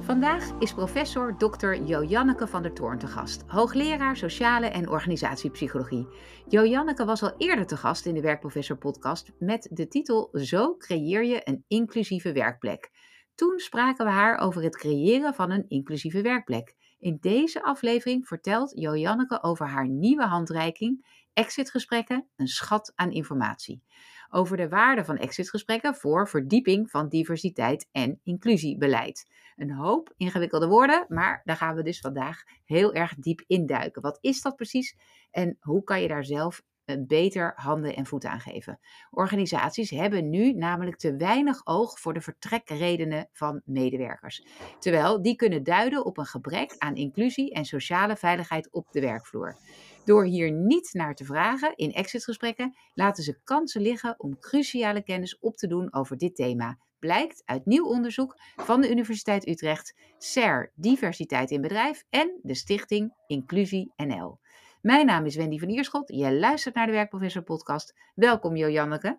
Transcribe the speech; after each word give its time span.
Vandaag 0.00 0.50
is 0.58 0.74
professor 0.74 1.36
Dr. 1.38 1.74
Joanneke 1.74 2.46
van 2.46 2.62
der 2.62 2.72
Toorn 2.72 2.98
te 2.98 3.06
gast, 3.06 3.44
hoogleraar 3.46 4.16
sociale 4.16 4.66
en 4.66 4.88
organisatiepsychologie. 4.88 6.08
Joanneke 6.48 7.04
was 7.04 7.22
al 7.22 7.34
eerder 7.38 7.66
te 7.66 7.76
gast 7.76 8.06
in 8.06 8.14
de 8.14 8.20
Werkprofessor 8.20 8.76
podcast 8.76 9.32
met 9.38 9.68
de 9.70 9.88
titel 9.88 10.28
Zo 10.32 10.76
creëer 10.76 11.24
je 11.24 11.40
een 11.44 11.64
inclusieve 11.68 12.32
werkplek. 12.32 12.90
Toen 13.34 13.58
spraken 13.58 14.04
we 14.04 14.10
haar 14.10 14.38
over 14.38 14.62
het 14.62 14.76
creëren 14.76 15.34
van 15.34 15.50
een 15.50 15.64
inclusieve 15.68 16.22
werkplek. 16.22 16.74
In 16.98 17.18
deze 17.20 17.62
aflevering 17.62 18.26
vertelt 18.26 18.72
Joanneke 18.74 19.42
over 19.42 19.66
haar 19.66 19.88
nieuwe 19.88 20.26
handreiking 20.26 21.19
Exitgesprekken, 21.32 22.28
een 22.36 22.48
schat 22.48 22.92
aan 22.94 23.12
informatie. 23.12 23.82
Over 24.30 24.56
de 24.56 24.68
waarde 24.68 25.04
van 25.04 25.16
exitgesprekken 25.16 25.94
voor 25.94 26.28
verdieping 26.28 26.90
van 26.90 27.08
diversiteit 27.08 27.88
en 27.92 28.20
inclusiebeleid. 28.22 29.30
Een 29.56 29.72
hoop 29.72 30.12
ingewikkelde 30.16 30.66
woorden, 30.66 31.04
maar 31.08 31.40
daar 31.44 31.56
gaan 31.56 31.74
we 31.74 31.82
dus 31.82 32.00
vandaag 32.00 32.42
heel 32.64 32.94
erg 32.94 33.14
diep 33.14 33.44
induiken. 33.46 34.02
Wat 34.02 34.18
is 34.20 34.42
dat 34.42 34.56
precies 34.56 34.96
en 35.30 35.56
hoe 35.60 35.84
kan 35.84 36.02
je 36.02 36.08
daar 36.08 36.24
zelf 36.24 36.62
beter 36.98 37.52
handen 37.54 37.96
en 37.96 38.06
voeten 38.06 38.30
aan 38.30 38.40
geven? 38.40 38.80
Organisaties 39.10 39.90
hebben 39.90 40.30
nu 40.30 40.52
namelijk 40.52 40.96
te 40.96 41.16
weinig 41.16 41.66
oog 41.66 42.00
voor 42.00 42.14
de 42.14 42.20
vertrekredenen 42.20 43.28
van 43.32 43.62
medewerkers. 43.64 44.46
Terwijl 44.78 45.22
die 45.22 45.36
kunnen 45.36 45.62
duiden 45.62 46.04
op 46.04 46.18
een 46.18 46.26
gebrek 46.26 46.74
aan 46.78 46.94
inclusie 46.94 47.52
en 47.52 47.64
sociale 47.64 48.16
veiligheid 48.16 48.72
op 48.72 48.92
de 48.92 49.00
werkvloer. 49.00 49.56
Door 50.04 50.24
hier 50.24 50.50
niet 50.50 50.90
naar 50.92 51.14
te 51.14 51.24
vragen 51.24 51.76
in 51.76 51.92
exitgesprekken 51.92 52.76
laten 52.94 53.22
ze 53.22 53.40
kansen 53.44 53.82
liggen 53.82 54.14
om 54.18 54.38
cruciale 54.38 55.02
kennis 55.02 55.38
op 55.38 55.56
te 55.56 55.66
doen 55.66 55.92
over 55.92 56.16
dit 56.16 56.36
thema 56.36 56.78
blijkt 57.00 57.42
uit 57.44 57.66
nieuw 57.66 57.84
onderzoek 57.84 58.36
van 58.56 58.80
de 58.80 58.90
Universiteit 58.90 59.48
Utrecht, 59.48 59.94
SER 60.18 60.72
Diversiteit 60.74 61.50
in 61.50 61.60
Bedrijf 61.60 62.04
en 62.10 62.38
de 62.42 62.54
stichting 62.54 63.14
Inclusie 63.26 63.92
NL. 63.96 64.38
Mijn 64.82 65.06
naam 65.06 65.26
is 65.26 65.36
Wendy 65.36 65.58
van 65.58 65.68
Ierschot. 65.68 66.08
Je 66.08 66.32
luistert 66.32 66.74
naar 66.74 66.86
de 66.86 66.92
Werkprofessor 66.92 67.42
podcast. 67.42 67.94
Welkom 68.14 68.56
Janneke. 68.56 69.18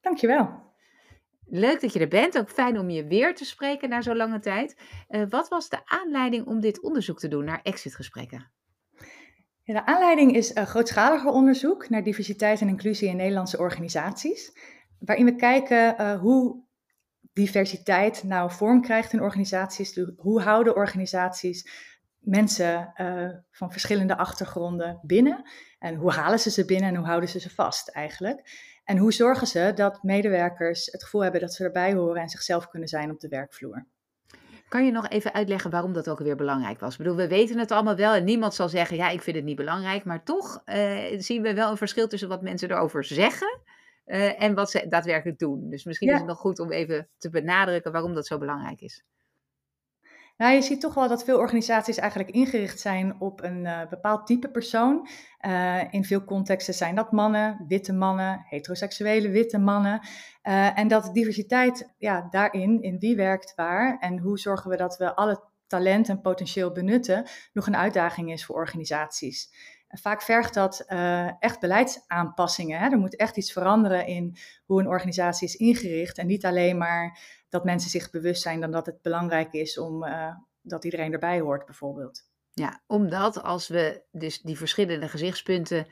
Dankjewel. 0.00 0.68
Leuk 1.46 1.80
dat 1.80 1.92
je 1.92 2.00
er 2.00 2.08
bent. 2.08 2.38
Ook 2.38 2.50
fijn 2.50 2.78
om 2.78 2.90
je 2.90 3.06
weer 3.06 3.34
te 3.34 3.44
spreken 3.44 3.88
na 3.88 4.00
zo'n 4.00 4.16
lange 4.16 4.38
tijd. 4.38 4.80
Uh, 5.08 5.22
wat 5.28 5.48
was 5.48 5.68
de 5.68 5.80
aanleiding 5.84 6.46
om 6.46 6.60
dit 6.60 6.80
onderzoek 6.80 7.18
te 7.18 7.28
doen 7.28 7.44
naar 7.44 7.60
exitgesprekken? 7.62 8.50
De 9.72 9.86
aanleiding 9.86 10.34
is 10.34 10.54
een 10.54 10.66
grootschaliger 10.66 11.30
onderzoek 11.30 11.88
naar 11.88 12.02
diversiteit 12.02 12.60
en 12.60 12.68
inclusie 12.68 13.08
in 13.08 13.16
Nederlandse 13.16 13.58
organisaties. 13.58 14.52
Waarin 14.98 15.24
we 15.24 15.36
kijken 15.36 16.00
uh, 16.00 16.20
hoe 16.20 16.62
diversiteit 17.32 18.22
nou 18.22 18.50
vorm 18.50 18.82
krijgt 18.82 19.12
in 19.12 19.22
organisaties. 19.22 20.00
Hoe 20.16 20.40
houden 20.40 20.76
organisaties 20.76 21.70
mensen 22.18 22.92
uh, 22.96 23.30
van 23.50 23.72
verschillende 23.72 24.16
achtergronden 24.16 25.00
binnen? 25.02 25.42
En 25.78 25.94
hoe 25.94 26.12
halen 26.12 26.40
ze 26.40 26.50
ze 26.50 26.64
binnen 26.64 26.88
en 26.88 26.96
hoe 26.96 27.06
houden 27.06 27.28
ze 27.28 27.40
ze 27.40 27.50
vast 27.50 27.88
eigenlijk? 27.88 28.50
En 28.84 28.96
hoe 28.96 29.12
zorgen 29.12 29.46
ze 29.46 29.72
dat 29.74 30.02
medewerkers 30.02 30.86
het 30.86 31.02
gevoel 31.02 31.22
hebben 31.22 31.40
dat 31.40 31.54
ze 31.54 31.64
erbij 31.64 31.94
horen 31.94 32.22
en 32.22 32.28
zichzelf 32.28 32.68
kunnen 32.68 32.88
zijn 32.88 33.10
op 33.10 33.20
de 33.20 33.28
werkvloer? 33.28 33.86
Kan 34.70 34.84
je 34.84 34.90
nog 34.90 35.08
even 35.08 35.32
uitleggen 35.32 35.70
waarom 35.70 35.92
dat 35.92 36.08
ook 36.08 36.18
weer 36.18 36.36
belangrijk 36.36 36.80
was? 36.80 36.92
Ik 36.92 36.98
bedoel, 36.98 37.16
we 37.16 37.28
weten 37.28 37.58
het 37.58 37.70
allemaal 37.70 37.96
wel 37.96 38.14
en 38.14 38.24
niemand 38.24 38.54
zal 38.54 38.68
zeggen, 38.68 38.96
ja, 38.96 39.08
ik 39.08 39.22
vind 39.22 39.36
het 39.36 39.44
niet 39.44 39.56
belangrijk. 39.56 40.04
Maar 40.04 40.24
toch 40.24 40.62
uh, 40.66 40.98
zien 41.18 41.42
we 41.42 41.54
wel 41.54 41.70
een 41.70 41.76
verschil 41.76 42.08
tussen 42.08 42.28
wat 42.28 42.42
mensen 42.42 42.70
erover 42.70 43.04
zeggen 43.04 43.60
uh, 44.06 44.42
en 44.42 44.54
wat 44.54 44.70
ze 44.70 44.86
daadwerkelijk 44.88 45.38
doen. 45.38 45.70
Dus 45.70 45.84
misschien 45.84 46.08
is 46.08 46.18
het 46.18 46.26
nog 46.26 46.38
goed 46.38 46.58
om 46.58 46.72
even 46.72 47.08
te 47.18 47.30
benadrukken 47.30 47.92
waarom 47.92 48.14
dat 48.14 48.26
zo 48.26 48.38
belangrijk 48.38 48.80
is. 48.80 49.04
Nou, 50.40 50.54
je 50.54 50.62
ziet 50.62 50.80
toch 50.80 50.94
wel 50.94 51.08
dat 51.08 51.24
veel 51.24 51.38
organisaties 51.38 51.96
eigenlijk 51.96 52.30
ingericht 52.30 52.80
zijn 52.80 53.20
op 53.20 53.42
een 53.42 53.64
uh, 53.64 53.80
bepaald 53.88 54.26
type 54.26 54.48
persoon. 54.48 55.08
Uh, 55.46 55.92
in 55.92 56.04
veel 56.04 56.24
contexten 56.24 56.74
zijn 56.74 56.94
dat 56.94 57.12
mannen, 57.12 57.64
witte 57.68 57.92
mannen, 57.92 58.44
heteroseksuele 58.48 59.30
witte 59.30 59.58
mannen. 59.58 60.00
Uh, 60.42 60.78
en 60.78 60.88
dat 60.88 61.10
diversiteit 61.14 61.94
ja, 61.98 62.26
daarin, 62.30 62.82
in 62.82 62.98
wie 62.98 63.16
werkt 63.16 63.52
waar 63.56 63.98
en 63.98 64.18
hoe 64.18 64.38
zorgen 64.38 64.70
we 64.70 64.76
dat 64.76 64.96
we 64.96 65.14
alle 65.14 65.42
talent 65.66 66.08
en 66.08 66.20
potentieel 66.20 66.72
benutten, 66.72 67.28
nog 67.52 67.66
een 67.66 67.76
uitdaging 67.76 68.32
is 68.32 68.44
voor 68.44 68.56
organisaties. 68.56 69.50
Vaak 69.88 70.22
vergt 70.22 70.54
dat 70.54 70.84
echt 71.38 71.60
beleidsaanpassingen. 71.60 72.78
Hè? 72.78 72.88
Er 72.88 72.98
moet 72.98 73.16
echt 73.16 73.36
iets 73.36 73.52
veranderen 73.52 74.06
in 74.06 74.36
hoe 74.64 74.80
een 74.80 74.88
organisatie 74.88 75.48
is 75.48 75.56
ingericht. 75.56 76.18
En 76.18 76.26
niet 76.26 76.44
alleen 76.44 76.78
maar 76.78 77.18
dat 77.50 77.64
mensen 77.64 77.90
zich 77.90 78.10
bewust 78.10 78.42
zijn 78.42 78.60
dan 78.60 78.70
dat 78.70 78.86
het 78.86 79.02
belangrijk 79.02 79.52
is 79.52 79.78
om 79.78 80.04
uh, 80.04 80.34
dat 80.62 80.84
iedereen 80.84 81.12
erbij 81.12 81.40
hoort, 81.40 81.64
bijvoorbeeld. 81.64 82.28
Ja, 82.52 82.82
omdat 82.86 83.42
als 83.42 83.68
we 83.68 84.02
dus 84.10 84.40
die 84.40 84.56
verschillende 84.56 85.08
gezichtspunten 85.08 85.86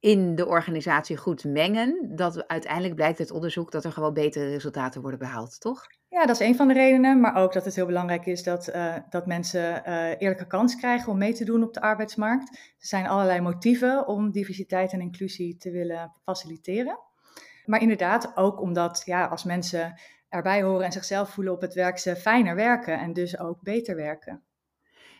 in 0.00 0.34
de 0.34 0.46
organisatie 0.46 1.16
goed 1.16 1.44
mengen, 1.44 2.16
dat 2.16 2.48
uiteindelijk 2.48 2.94
blijkt 2.94 3.18
uit 3.18 3.30
onderzoek 3.30 3.70
dat 3.70 3.84
er 3.84 3.92
gewoon 3.92 4.14
betere 4.14 4.48
resultaten 4.48 5.00
worden 5.00 5.18
behaald, 5.18 5.60
toch? 5.60 5.86
Ja, 6.08 6.26
dat 6.26 6.40
is 6.40 6.46
een 6.46 6.56
van 6.56 6.68
de 6.68 6.74
redenen, 6.74 7.20
maar 7.20 7.36
ook 7.36 7.52
dat 7.52 7.64
het 7.64 7.74
heel 7.74 7.86
belangrijk 7.86 8.26
is 8.26 8.42
dat, 8.42 8.68
uh, 8.68 8.94
dat 9.08 9.26
mensen 9.26 9.82
uh, 9.86 10.08
eerlijke 10.18 10.46
kans 10.46 10.76
krijgen 10.76 11.12
om 11.12 11.18
mee 11.18 11.32
te 11.32 11.44
doen 11.44 11.62
op 11.62 11.74
de 11.74 11.80
arbeidsmarkt. 11.80 12.48
Er 12.56 12.86
zijn 12.86 13.06
allerlei 13.06 13.40
motieven 13.40 14.06
om 14.06 14.30
diversiteit 14.30 14.92
en 14.92 15.00
inclusie 15.00 15.56
te 15.56 15.70
willen 15.70 16.12
faciliteren. 16.24 16.98
Maar 17.64 17.80
inderdaad 17.80 18.32
ook 18.36 18.60
omdat 18.60 19.02
ja, 19.04 19.26
als 19.26 19.44
mensen 19.44 20.00
erbij 20.32 20.62
horen 20.62 20.84
en 20.84 20.92
zichzelf 20.92 21.30
voelen 21.30 21.52
op 21.52 21.60
het 21.60 21.74
werk, 21.74 21.98
ze 21.98 22.16
fijner 22.16 22.54
werken 22.54 22.98
en 22.98 23.12
dus 23.12 23.38
ook 23.38 23.62
beter 23.62 23.96
werken. 23.96 24.42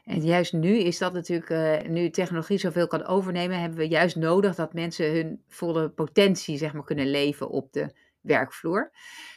En 0.04 0.20
juist 0.20 0.52
nu 0.52 0.78
is 0.78 0.98
dat 0.98 1.12
natuurlijk, 1.12 1.50
uh, 1.50 1.90
nu 1.90 2.10
technologie 2.10 2.58
zoveel 2.58 2.86
kan 2.86 3.06
overnemen, 3.06 3.60
hebben 3.60 3.78
we 3.78 3.88
juist 3.88 4.16
nodig 4.16 4.54
dat 4.54 4.74
mensen 4.74 5.12
hun 5.12 5.42
volle 5.48 5.90
potentie 5.90 6.56
zeg 6.58 6.72
maar, 6.72 6.84
kunnen 6.84 7.10
leven 7.10 7.48
op 7.48 7.72
de 7.72 7.94
werkvloer. 8.20 8.92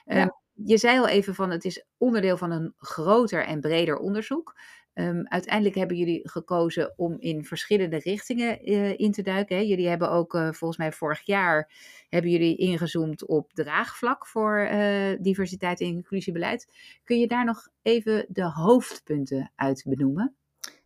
Ja. 0.06 0.22
Um, 0.22 0.32
je 0.54 0.78
zei 0.78 1.00
al 1.00 1.08
even 1.08 1.36
van 1.36 1.50
het 1.50 1.66
is 1.66 1.86
onderdeel 1.98 2.38
van 2.38 2.52
een 2.52 2.74
groter 2.78 3.46
en 3.46 3.62
breder 3.62 3.98
onderzoek. 3.98 4.56
Um, 4.98 5.28
uiteindelijk 5.28 5.76
hebben 5.76 5.98
jullie 5.98 6.30
gekozen 6.30 6.94
om 6.98 7.16
in 7.20 7.46
verschillende 7.46 7.98
richtingen 7.98 8.70
uh, 8.70 9.00
in 9.00 9.12
te 9.12 9.22
duiken. 9.22 9.56
Hè. 9.56 9.62
Jullie 9.62 9.88
hebben 9.88 10.12
ook 10.12 10.34
uh, 10.34 10.52
volgens 10.52 10.78
mij 10.78 10.92
vorig 10.92 11.22
jaar 11.26 11.72
hebben 12.10 12.32
jullie 12.32 12.58
ingezoomd 12.58 13.26
op 13.26 13.54
draagvlak 13.54 14.28
voor 14.28 14.70
uh, 14.72 15.18
diversiteit 15.22 15.82
en 15.82 15.88
inclusiebeleid. 15.88 16.72
Kun 17.04 17.20
je 17.20 17.28
daar 17.28 17.46
nog 17.46 17.68
even 17.82 18.26
de 18.30 18.52
hoofdpunten 18.52 19.52
uit 19.56 19.84
benoemen? 19.88 20.36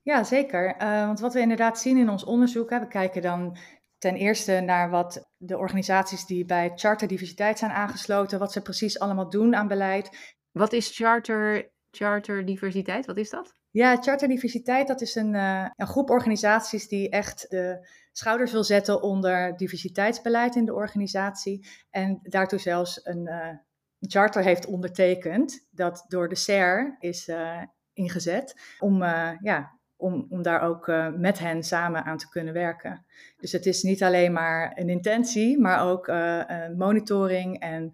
Ja, 0.02 0.24
zeker. 0.24 0.75
want 0.80 1.19
wat 1.19 1.34
we 1.34 1.40
inderdaad 1.40 1.80
zien 1.80 1.98
in 1.98 2.09
ons 2.09 2.24
onderzoek, 2.24 2.69
hè, 2.69 2.80
we 2.80 2.88
kijken 2.88 3.22
dan 3.22 3.58
ten 3.98 4.16
eerste 4.16 4.59
naar 4.59 4.90
wat 4.90 5.30
de 5.38 5.58
organisaties 5.58 6.25
die 6.25 6.46
bij 6.46 6.72
Charter 6.75 7.08
Diversiteit 7.08 7.59
zijn 7.59 7.72
aangesloten, 7.72 8.40
wat 8.40 8.52
ze 8.52 8.62
precies 8.62 9.00
allemaal 9.00 9.30
doen 9.30 9.56
aan 9.56 9.68
beleid. 9.68 10.36
Wat 10.52 10.74
is 10.74 10.96
Charter, 10.96 11.72
Charter 11.92 12.46
Diversiteit? 12.46 13.06
Wat 13.06 13.18
is 13.18 13.30
dat? 13.30 13.59
Ja, 13.72 13.96
Charter 13.96 14.28
Diversiteit, 14.28 14.88
dat 14.88 15.02
is 15.02 15.16
een, 15.16 15.34
uh, 15.34 15.68
een 15.75 15.88
groep 15.88 16.09
organisaties 16.09 16.88
die 16.88 17.09
echt 17.09 17.46
de 17.50 17.88
schouders 18.12 18.52
wil 18.52 18.63
zetten 18.63 19.02
onder 19.02 19.57
diversiteitsbeleid 19.57 20.56
in 20.56 20.66
de 20.66 20.74
organisatie. 20.74 21.68
En 21.90 22.19
daartoe 22.24 22.59
zelfs 22.59 23.00
een, 23.03 23.28
een 23.28 23.59
charter 24.00 24.44
heeft 24.44 24.66
ondertekend, 24.66 25.68
dat 25.72 26.06
door 26.07 26.30
de 26.30 26.35
SER 26.35 26.96
is 27.00 27.28
uh, 27.28 27.62
ingezet 27.94 28.75
om 28.80 29.03
ja, 29.41 29.78
om, 29.96 30.25
om 30.30 30.41
daar 30.41 30.62
ook 30.62 30.91
met 31.18 31.40
hen 31.40 31.63
samen 31.63 32.03
aan 32.03 32.18
te 32.18 32.30
kunnen 32.30 32.53
werken. 32.53 33.06
Dus 33.38 33.51
het 33.51 33.66
is 33.66 33.84
niet 33.84 34.03
alleen 34.03 34.34
maar 34.34 34.72
een 34.75 34.90
intentie, 34.90 35.59
maar 35.59 35.88
ook 35.88 36.07
monitoring 36.77 37.60
en 37.60 37.92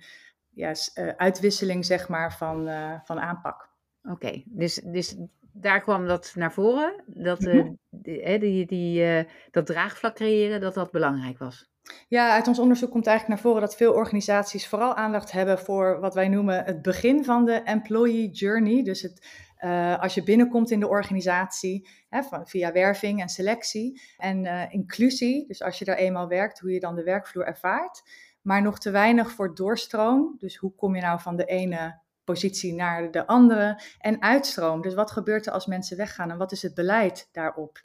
ja, 0.49 0.73
uitwisseling 1.17 1.85
zeg 1.85 2.07
maar, 2.07 2.33
van, 2.33 2.69
van 3.03 3.19
aanpak. 3.19 3.69
Oké, 4.03 4.43
dus, 4.45 4.75
dus 4.75 5.15
daar 5.57 5.81
kwam 5.81 6.07
dat 6.07 6.31
naar 6.35 6.53
voren, 6.53 7.03
dat, 7.05 7.39
mm 7.39 7.51
-hmm. 7.51 7.77
die, 7.89 8.39
die, 8.39 8.65
die, 8.65 9.25
dat 9.51 9.65
draagvlak 9.65 10.15
creëren, 10.15 10.61
dat 10.61 10.73
dat 10.73 10.91
belangrijk 10.91 11.37
was. 11.37 11.73
Ja, 12.07 12.31
uit 12.31 12.47
ons 12.47 12.59
onderzoek 12.59 12.91
komt 12.91 13.07
eigenlijk 13.07 13.41
naar 13.41 13.51
voren 13.51 13.67
dat 13.67 13.75
veel 13.75 13.93
organisaties 13.93 14.67
vooral 14.67 14.95
aandacht 14.95 15.31
hebben 15.31 15.59
voor 15.59 15.99
wat 15.99 16.13
wij 16.13 16.27
noemen 16.27 16.63
het 16.63 16.81
begin 16.81 17.23
van 17.23 17.45
de 17.45 17.53
employee 17.53 18.29
journey. 18.29 18.83
Dus 18.83 19.01
het, 19.01 19.27
uh, 19.59 19.99
als 19.99 20.13
je 20.13 20.23
binnenkomt 20.23 20.71
in 20.71 20.79
de 20.79 20.87
organisatie, 20.87 21.87
hè, 22.09 22.23
van, 22.23 22.47
via 22.47 22.71
werving 22.71 23.21
en 23.21 23.29
selectie. 23.29 24.01
En 24.17 24.45
uh, 24.45 24.73
inclusie, 24.73 25.47
dus 25.47 25.61
als 25.61 25.79
je 25.79 25.85
daar 25.85 25.97
eenmaal 25.97 26.27
werkt, 26.27 26.59
hoe 26.59 26.71
je 26.71 26.79
dan 26.79 26.95
de 26.95 27.03
werkvloer 27.03 27.45
ervaart. 27.45 28.03
Maar 28.41 28.61
nog 28.61 28.79
te 28.79 28.91
weinig 28.91 29.31
voor 29.31 29.55
doorstroom. 29.55 30.35
Dus 30.37 30.55
hoe 30.55 30.75
kom 30.75 30.95
je 30.95 31.01
nou 31.01 31.19
van 31.19 31.35
de 31.35 31.45
ene 31.45 31.99
positie 32.25 32.73
naar 32.73 33.11
de 33.11 33.27
andere? 33.27 33.81
En 33.99 34.21
uitstroom, 34.21 34.81
dus 34.81 34.93
wat 34.93 35.11
gebeurt 35.11 35.45
er 35.45 35.51
als 35.51 35.65
mensen 35.65 35.97
weggaan 35.97 36.31
en 36.31 36.37
wat 36.37 36.51
is 36.51 36.61
het 36.61 36.73
beleid 36.73 37.29
daarop? 37.31 37.81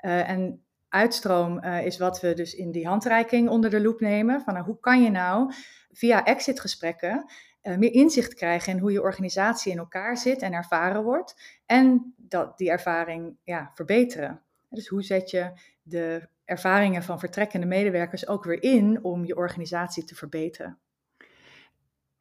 Uh, 0.00 0.28
en 0.28 0.64
uitstroom 0.88 1.62
is 1.62 1.98
wat 1.98 2.20
we 2.20 2.34
dus 2.34 2.54
in 2.54 2.70
die 2.70 2.86
handreiking 2.86 3.48
onder 3.48 3.70
de 3.70 3.80
loep 3.80 4.00
nemen. 4.00 4.40
Van 4.40 4.54
nou, 4.54 4.66
hoe 4.66 4.80
kan 4.80 5.02
je 5.02 5.10
nou 5.10 5.52
via 5.92 6.24
exitgesprekken 6.24 7.30
meer 7.62 7.92
inzicht 7.92 8.34
krijgen 8.34 8.72
in 8.72 8.78
hoe 8.78 8.92
je 8.92 9.02
organisatie 9.02 9.72
in 9.72 9.78
elkaar 9.78 10.16
zit 10.16 10.42
en 10.42 10.52
ervaren 10.52 11.02
wordt. 11.02 11.58
En 11.66 12.14
dat, 12.16 12.58
die 12.58 12.70
ervaring 12.70 13.36
ja, 13.44 13.70
verbeteren. 13.74 14.42
Dus 14.68 14.88
hoe 14.88 15.02
zet 15.02 15.30
je 15.30 15.52
de 15.82 16.28
ervaringen 16.44 17.02
van 17.02 17.18
vertrekkende 17.18 17.66
medewerkers 17.66 18.28
ook 18.28 18.44
weer 18.44 18.62
in 18.62 19.04
om 19.04 19.24
je 19.24 19.36
organisatie 19.36 20.04
te 20.04 20.14
verbeteren? 20.14 20.78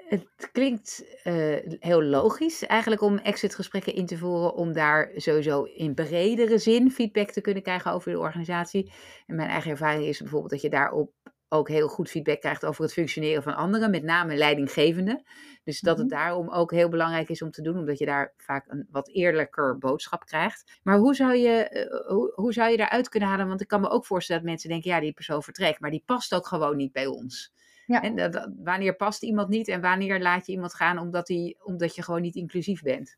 Het 0.09 0.49
klinkt 0.51 1.03
uh, 1.23 1.57
heel 1.79 2.03
logisch 2.03 2.65
eigenlijk 2.65 3.01
om 3.01 3.17
exitgesprekken 3.17 3.93
in 3.93 4.05
te 4.05 4.17
voeren, 4.17 4.53
om 4.53 4.73
daar 4.73 5.11
sowieso 5.15 5.63
in 5.63 5.93
bredere 5.93 6.57
zin 6.57 6.91
feedback 6.91 7.31
te 7.31 7.41
kunnen 7.41 7.63
krijgen 7.63 7.91
over 7.91 8.11
de 8.11 8.19
organisatie. 8.19 8.91
En 9.25 9.35
mijn 9.35 9.49
eigen 9.49 9.71
ervaring 9.71 10.05
is 10.05 10.19
bijvoorbeeld 10.19 10.51
dat 10.51 10.61
je 10.61 10.69
daarop 10.69 11.11
ook 11.49 11.67
heel 11.67 11.87
goed 11.87 12.09
feedback 12.09 12.39
krijgt 12.39 12.65
over 12.65 12.83
het 12.83 12.93
functioneren 12.93 13.43
van 13.43 13.55
anderen, 13.55 13.91
met 13.91 14.03
name 14.03 14.35
leidinggevenden. 14.35 15.23
Dus 15.63 15.79
dat 15.79 15.97
het 15.97 16.07
mhm. 16.07 16.15
daarom 16.15 16.49
ook 16.49 16.71
heel 16.71 16.89
belangrijk 16.89 17.29
is 17.29 17.41
om 17.41 17.51
te 17.51 17.61
doen, 17.61 17.77
omdat 17.77 17.97
je 17.97 18.05
daar 18.05 18.33
vaak 18.37 18.65
een 18.67 18.87
wat 18.91 19.09
eerlijker 19.09 19.77
boodschap 19.77 20.25
krijgt. 20.25 20.79
Maar 20.83 20.97
hoe 20.97 21.15
zou 21.15 21.35
je, 21.35 21.87
uh, 21.91 22.07
hoe, 22.07 22.31
hoe 22.35 22.53
zou 22.53 22.71
je 22.71 22.77
daaruit 22.77 23.09
kunnen 23.09 23.29
halen? 23.29 23.47
Want 23.47 23.61
ik 23.61 23.67
kan 23.67 23.81
me 23.81 23.89
ook 23.89 24.05
voorstellen 24.05 24.41
dat 24.41 24.51
mensen 24.51 24.69
denken, 24.69 24.91
ja, 24.91 24.99
die 24.99 25.13
persoon 25.13 25.43
vertrekt, 25.43 25.79
maar 25.79 25.91
die 25.91 26.03
past 26.05 26.35
ook 26.35 26.47
gewoon 26.47 26.77
niet 26.77 26.91
bij 26.91 27.05
ons. 27.05 27.53
Ja. 27.89 28.01
En 28.01 28.15
dat, 28.15 28.49
wanneer 28.63 28.95
past 28.95 29.23
iemand 29.23 29.49
niet 29.49 29.67
en 29.67 29.81
wanneer 29.81 30.21
laat 30.21 30.45
je 30.45 30.51
iemand 30.51 30.73
gaan 30.73 30.99
omdat, 30.99 31.27
die, 31.27 31.57
omdat 31.63 31.95
je 31.95 32.03
gewoon 32.03 32.21
niet 32.21 32.35
inclusief 32.35 32.81
bent? 32.81 33.17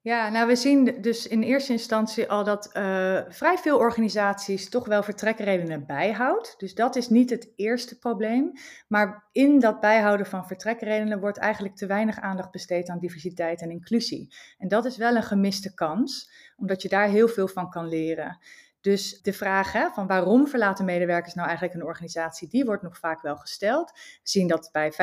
Ja, 0.00 0.28
nou 0.28 0.46
we 0.46 0.56
zien 0.56 1.00
dus 1.00 1.26
in 1.26 1.42
eerste 1.42 1.72
instantie 1.72 2.28
al 2.28 2.44
dat 2.44 2.70
uh, 2.76 3.20
vrij 3.28 3.58
veel 3.58 3.78
organisaties 3.78 4.68
toch 4.68 4.86
wel 4.86 5.02
vertrekredenen 5.02 5.86
bijhoudt. 5.86 6.54
Dus 6.58 6.74
dat 6.74 6.96
is 6.96 7.08
niet 7.08 7.30
het 7.30 7.52
eerste 7.56 7.98
probleem. 7.98 8.52
Maar 8.88 9.28
in 9.32 9.58
dat 9.58 9.80
bijhouden 9.80 10.26
van 10.26 10.46
vertrekredenen 10.46 11.20
wordt 11.20 11.38
eigenlijk 11.38 11.76
te 11.76 11.86
weinig 11.86 12.20
aandacht 12.20 12.50
besteed 12.50 12.88
aan 12.88 12.98
diversiteit 12.98 13.60
en 13.60 13.70
inclusie. 13.70 14.34
En 14.58 14.68
dat 14.68 14.84
is 14.84 14.96
wel 14.96 15.16
een 15.16 15.22
gemiste 15.22 15.74
kans, 15.74 16.30
omdat 16.56 16.82
je 16.82 16.88
daar 16.88 17.08
heel 17.08 17.28
veel 17.28 17.48
van 17.48 17.70
kan 17.70 17.88
leren. 17.88 18.38
Dus 18.80 19.22
de 19.22 19.32
vraag 19.32 19.72
hè, 19.72 19.90
van 19.90 20.06
waarom 20.06 20.46
verlaten 20.46 20.84
medewerkers 20.84 21.34
nou 21.34 21.48
eigenlijk 21.48 21.78
een 21.78 21.86
organisatie, 21.86 22.48
die 22.48 22.64
wordt 22.64 22.82
nog 22.82 22.98
vaak 22.98 23.22
wel 23.22 23.36
gesteld. 23.36 23.90
We 23.92 24.18
zien 24.22 24.48
dat 24.48 24.68
bij 24.72 24.92
55% 24.92 24.96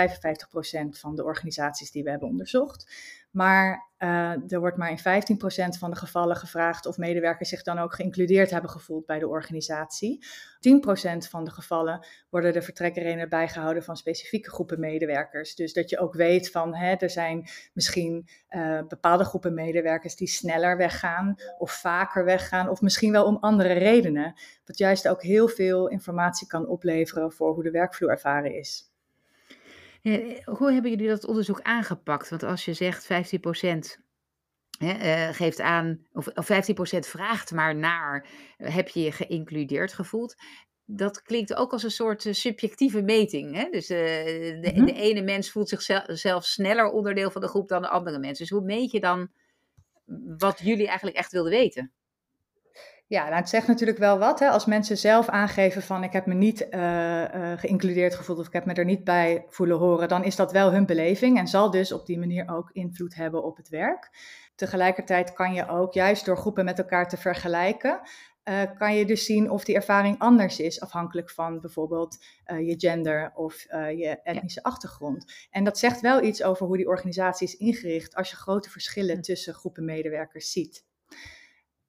van 0.89 1.15
de 1.15 1.23
organisaties 1.23 1.91
die 1.91 2.03
we 2.03 2.09
hebben 2.09 2.27
onderzocht. 2.27 2.93
Maar 3.35 3.91
uh, 3.99 4.51
er 4.51 4.59
wordt 4.59 4.77
maar 4.77 4.89
in 4.89 5.37
15% 5.75 5.77
van 5.79 5.89
de 5.89 5.95
gevallen 5.95 6.35
gevraagd 6.35 6.85
of 6.85 6.97
medewerkers 6.97 7.49
zich 7.49 7.63
dan 7.63 7.77
ook 7.77 7.95
geïncludeerd 7.95 8.51
hebben 8.51 8.69
gevoeld 8.69 9.05
bij 9.05 9.19
de 9.19 9.27
organisatie. 9.27 10.25
10% 10.25 11.29
van 11.29 11.43
de 11.43 11.51
gevallen 11.51 12.05
worden 12.29 12.53
de 12.53 12.61
vertrekredenen 12.61 13.29
bijgehouden 13.29 13.83
van 13.83 13.97
specifieke 13.97 14.49
groepen 14.49 14.79
medewerkers. 14.79 15.55
Dus 15.55 15.73
dat 15.73 15.89
je 15.89 15.99
ook 15.99 16.13
weet 16.13 16.51
van 16.51 16.75
hè, 16.75 16.93
er 16.93 17.09
zijn 17.09 17.47
misschien 17.73 18.27
uh, 18.49 18.81
bepaalde 18.87 19.23
groepen 19.23 19.53
medewerkers 19.53 20.15
die 20.15 20.27
sneller 20.27 20.77
weggaan 20.77 21.35
of 21.57 21.71
vaker 21.71 22.25
weggaan 22.25 22.69
of 22.69 22.81
misschien 22.81 23.11
wel 23.11 23.25
om 23.25 23.37
andere 23.39 23.73
redenen. 23.73 24.33
Wat 24.65 24.77
juist 24.77 25.07
ook 25.07 25.21
heel 25.21 25.47
veel 25.47 25.87
informatie 25.87 26.47
kan 26.47 26.67
opleveren 26.67 27.31
voor 27.31 27.53
hoe 27.53 27.63
de 27.63 27.71
werkvloer 27.71 28.09
ervaren 28.09 28.55
is. 28.55 28.94
Eh, 30.05 30.43
hoe 30.45 30.71
hebben 30.71 30.91
jullie 30.91 31.07
dat 31.07 31.25
onderzoek 31.25 31.61
aangepakt? 31.61 32.29
Want 32.29 32.43
als 32.43 32.65
je 32.65 32.73
zegt 32.73 33.05
15% 33.05 34.03
Hè, 34.77 35.27
uh, 35.27 35.35
geeft 35.35 35.61
aan, 35.61 36.05
of, 36.11 36.27
of 36.27 36.45
15% 36.45 37.07
vraagt 37.07 37.51
maar 37.51 37.75
naar, 37.75 38.27
eh, 38.57 38.75
heb 38.75 38.87
je 38.87 39.01
je 39.01 39.11
geïncludeerd 39.11 39.93
gevoeld? 39.93 40.35
Dat 40.85 41.21
klinkt 41.21 41.53
ook 41.53 41.71
als 41.71 41.83
een 41.83 41.91
soort 41.91 42.27
subjectieve 42.29 43.01
meting. 43.01 43.55
Hè? 43.55 43.69
Dus 43.69 43.87
de, 43.87 44.71
mhm. 44.75 44.85
de, 44.85 44.93
ene 44.93 45.21
mens 45.21 45.51
voelt 45.51 45.69
zichzelf 45.69 46.45
sneller 46.45 46.91
onderdeel 46.91 47.31
van 47.31 47.41
de 47.41 47.47
groep 47.47 47.67
dan 47.67 47.81
de 47.81 47.89
andere 47.89 48.19
mens. 48.19 48.39
Dus 48.39 48.49
hoe 48.49 48.61
meet 48.61 48.91
je 48.91 48.99
dan 48.99 49.29
wat 50.37 50.59
jullie 50.59 50.87
eigenlijk 50.87 51.17
echt 51.17 51.31
wilden 51.31 51.51
weten? 51.51 51.91
Ja, 53.07 53.23
nou, 53.23 53.35
het 53.35 53.49
zegt 53.49 53.67
natuurlijk 53.67 53.97
wel 53.97 54.17
wat. 54.17 54.39
Hè? 54.39 54.49
Als 54.49 54.65
mensen 54.65 54.97
zelf 54.97 55.29
aangeven 55.29 55.81
van 55.81 56.03
ik 56.03 56.13
heb 56.13 56.25
me 56.25 56.33
niet 56.33 56.67
uh, 56.71 56.79
uh, 57.21 57.57
geïncludeerd 57.57 58.15
gevoeld 58.15 58.39
of 58.39 58.47
ik 58.47 58.53
heb 58.53 58.65
me 58.65 58.73
er 58.73 58.85
niet 58.85 59.03
bij 59.03 59.45
voelen 59.49 59.77
horen, 59.77 60.07
dan 60.07 60.23
is 60.23 60.35
dat 60.35 60.51
wel 60.51 60.71
hun 60.71 60.85
beleving 60.85 61.37
en 61.37 61.47
zal 61.47 61.71
dus 61.71 61.91
op 61.91 62.05
die 62.05 62.19
manier 62.19 62.49
ook 62.49 62.69
invloed 62.71 63.15
hebben 63.15 63.43
op 63.43 63.57
het 63.57 63.69
werk. 63.69 64.09
Tegelijkertijd 64.55 65.33
kan 65.33 65.53
je 65.53 65.67
ook, 65.67 65.93
juist 65.93 66.25
door 66.25 66.37
groepen 66.37 66.65
met 66.65 66.77
elkaar 66.77 67.09
te 67.09 67.17
vergelijken, 67.17 67.99
uh, 68.43 68.61
kan 68.77 68.95
je 68.95 69.05
dus 69.05 69.25
zien 69.25 69.49
of 69.49 69.63
die 69.63 69.75
ervaring 69.75 70.19
anders 70.19 70.59
is, 70.59 70.81
afhankelijk 70.81 71.29
van 71.29 71.61
bijvoorbeeld 71.61 72.25
je 72.45 72.75
gender 72.77 73.31
of 73.35 73.61
je 73.71 74.19
etnische 74.23 74.63
achtergrond. 74.63 75.47
En 75.51 75.63
dat 75.63 75.77
zegt 75.79 76.01
wel 76.01 76.23
iets 76.23 76.43
over 76.43 76.65
hoe 76.65 76.77
die 76.77 76.87
organisatie 76.87 77.47
is 77.47 77.57
ingericht 77.57 78.15
als 78.15 78.29
je 78.29 78.35
grote 78.35 78.69
verschillen 78.69 79.21
tussen 79.21 79.53
groepen 79.53 79.85
medewerkers 79.85 80.51
ziet 80.51 80.83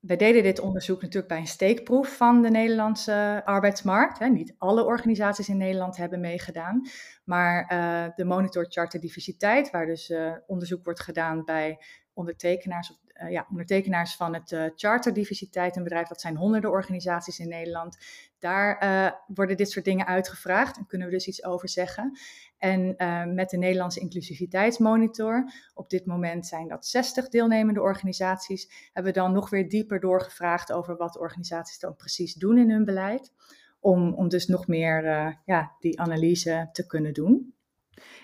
wij 0.06 0.16
deden 0.16 0.42
dit 0.42 0.60
onderzoek 0.60 1.00
natuurlijk 1.00 1.28
bij 1.28 1.38
een 1.40 1.46
steekproef 1.46 2.16
van 2.16 2.42
de 2.42 2.50
Nederlandse 2.50 3.42
arbeidsmarkt. 3.44 4.18
Hè. 4.18 4.26
Niet 4.28 4.54
alle 4.58 4.84
organisaties 4.84 5.48
in 5.48 5.56
Nederland 5.56 5.96
hebben 5.96 6.20
meegedaan, 6.20 6.86
maar 7.24 7.72
uh, 7.72 8.14
de 8.16 8.24
Monitor 8.24 8.66
Charter 8.68 9.00
Diversiteit, 9.00 9.70
waar 9.70 9.86
dus 9.86 10.10
uh, 10.10 10.32
onderzoek 10.46 10.84
wordt 10.84 11.00
gedaan 11.00 11.44
bij 11.44 11.78
ondertekenaars, 12.12 12.90
of, 12.90 12.96
uh, 13.22 13.30
ja, 13.30 13.46
ondertekenaars 13.50 14.16
van 14.16 14.34
het 14.34 14.72
Charter 14.74 15.12
Diversiteit, 15.12 15.76
een 15.76 15.82
bedrijf 15.82 16.08
dat 16.08 16.20
zijn 16.20 16.36
honderden 16.36 16.70
organisaties 16.70 17.38
in 17.38 17.48
Nederland. 17.48 17.96
Daar 18.38 19.24
worden 19.26 19.56
dit 19.56 19.70
soort 19.70 19.84
dingen 19.84 20.06
uitgevraagd 20.06 20.76
en 20.76 20.86
kunnen 20.86 21.06
we 21.06 21.12
dus 21.12 21.26
iets 21.26 21.44
over 21.44 21.68
zeggen. 21.68 22.18
En 22.58 22.94
uh, 22.98 23.24
met 23.24 23.50
de 23.50 23.56
Nederlandse 23.56 24.00
inclusiviteitsmonitor, 24.00 25.52
op 25.74 25.90
dit 25.90 26.06
moment 26.06 26.46
zijn 26.46 26.68
dat 26.68 26.86
60 26.86 27.28
deelnemende 27.28 27.80
organisaties, 27.80 28.90
hebben 28.92 29.12
we 29.12 29.18
dan 29.18 29.32
nog 29.32 29.50
weer 29.50 29.68
dieper 29.68 30.00
doorgevraagd 30.00 30.72
over 30.72 30.96
wat 30.96 31.18
organisaties 31.18 31.78
dan 31.78 31.96
precies 31.96 32.34
doen 32.34 32.58
in 32.58 32.70
hun 32.70 32.84
beleid. 32.84 33.32
Om, 33.80 34.14
om 34.14 34.28
dus 34.28 34.46
nog 34.46 34.66
meer 34.66 35.04
uh, 35.04 35.32
ja, 35.44 35.72
die 35.80 36.00
analyse 36.00 36.68
te 36.72 36.86
kunnen 36.86 37.12
doen. 37.12 37.54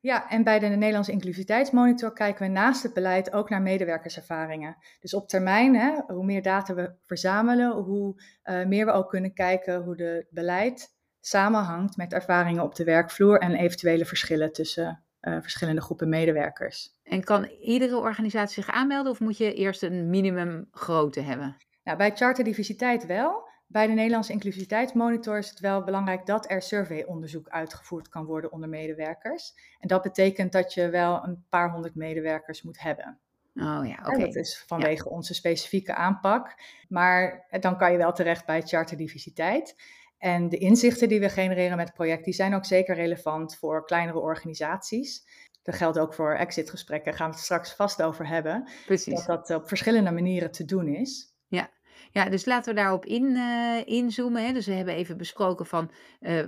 Ja, 0.00 0.30
en 0.30 0.44
bij 0.44 0.58
de 0.58 0.66
Nederlandse 0.66 1.12
inclusiviteitsmonitor 1.12 2.12
kijken 2.12 2.46
we 2.46 2.52
naast 2.52 2.82
het 2.82 2.94
beleid 2.94 3.32
ook 3.32 3.50
naar 3.50 3.62
medewerkerservaringen. 3.62 4.76
Dus 5.00 5.14
op 5.14 5.28
termijn, 5.28 5.76
hè, 5.76 6.00
hoe 6.06 6.24
meer 6.24 6.42
data 6.42 6.74
we 6.74 6.94
verzamelen, 7.06 7.72
hoe 7.72 8.22
uh, 8.44 8.66
meer 8.66 8.86
we 8.86 8.92
ook 8.92 9.08
kunnen 9.08 9.34
kijken 9.34 9.82
hoe 9.82 10.02
het 10.02 10.26
beleid 10.30 10.96
samenhangt 11.20 11.96
met 11.96 12.12
ervaringen 12.12 12.62
op 12.62 12.74
de 12.74 12.84
werkvloer 12.84 13.38
en 13.38 13.54
eventuele 13.54 14.04
verschillen 14.04 14.52
tussen 14.52 15.04
uh, 15.20 15.40
verschillende 15.40 15.80
groepen 15.80 16.08
medewerkers. 16.08 16.90
En 17.02 17.24
kan 17.24 17.44
iedere 17.44 17.96
organisatie 17.96 18.62
zich 18.62 18.74
aanmelden 18.74 19.12
of 19.12 19.20
moet 19.20 19.36
je 19.36 19.54
eerst 19.54 19.82
een 19.82 20.10
minimum 20.10 20.68
grootte 20.70 21.20
hebben? 21.20 21.56
Nou, 21.84 21.98
bij 21.98 22.12
Charter 22.14 22.44
Diversiteit 22.44 23.06
wel. 23.06 23.46
Bij 23.66 23.86
de 23.86 23.92
Nederlandse 23.92 24.32
inclusiviteitsmonitor 24.32 25.38
is 25.38 25.50
het 25.50 25.60
wel 25.60 25.84
belangrijk 25.84 26.26
dat 26.26 26.50
er 26.50 26.62
surveyonderzoek 26.62 27.48
uitgevoerd 27.48 28.08
kan 28.08 28.24
worden 28.24 28.52
onder 28.52 28.68
medewerkers. 28.68 29.54
En 29.78 29.88
dat 29.88 30.02
betekent 30.02 30.52
dat 30.52 30.74
je 30.74 30.88
wel 30.90 31.24
een 31.24 31.44
paar 31.48 31.70
honderd 31.70 31.94
medewerkers 31.94 32.62
moet 32.62 32.80
hebben. 32.80 33.18
Oh 33.54 33.80
ja, 33.86 33.98
oké. 34.06 34.18
Dat 34.18 34.34
is 34.34 34.64
vanwege 34.66 35.08
onze 35.08 35.34
specifieke 35.34 35.94
aanpak. 35.94 36.54
Maar 36.88 37.46
dan 37.60 37.76
kan 37.76 37.92
je 37.92 37.98
wel 37.98 38.12
terecht 38.12 38.46
bij 38.46 38.62
charter 38.62 38.96
diversiteit. 38.96 39.76
En 40.18 40.48
de 40.48 40.58
inzichten 40.58 41.08
die 41.08 41.20
we 41.20 41.28
genereren 41.28 41.76
met 41.76 41.86
het 41.86 41.96
project, 41.96 42.24
die 42.24 42.34
zijn 42.34 42.54
ook 42.54 42.64
zeker 42.64 42.94
relevant 42.94 43.56
voor 43.56 43.84
kleinere 43.84 44.18
organisaties. 44.18 45.26
Dat 45.62 45.74
geldt 45.74 45.98
ook 45.98 46.14
voor 46.14 46.34
exitgesprekken, 46.34 47.10
daar 47.10 47.20
gaan 47.20 47.28
we 47.28 47.34
het 47.34 47.44
straks 47.44 47.74
vast 47.74 48.02
over 48.02 48.26
hebben. 48.26 48.68
Precies. 48.86 49.24
Dat 49.24 49.46
dat 49.46 49.60
op 49.60 49.68
verschillende 49.68 50.10
manieren 50.10 50.50
te 50.50 50.64
doen 50.64 50.88
is. 50.88 51.36
Ja, 51.46 51.70
Ja, 52.10 52.28
dus 52.28 52.44
laten 52.44 52.74
we 52.74 52.80
daarop 52.80 53.04
in, 53.04 53.24
uh, 53.24 53.86
inzoomen. 53.86 54.46
Hè. 54.46 54.52
Dus 54.52 54.66
we 54.66 54.72
hebben 54.72 54.94
even 54.94 55.16
besproken 55.16 55.66
van 55.66 55.90
uh, 56.20 56.46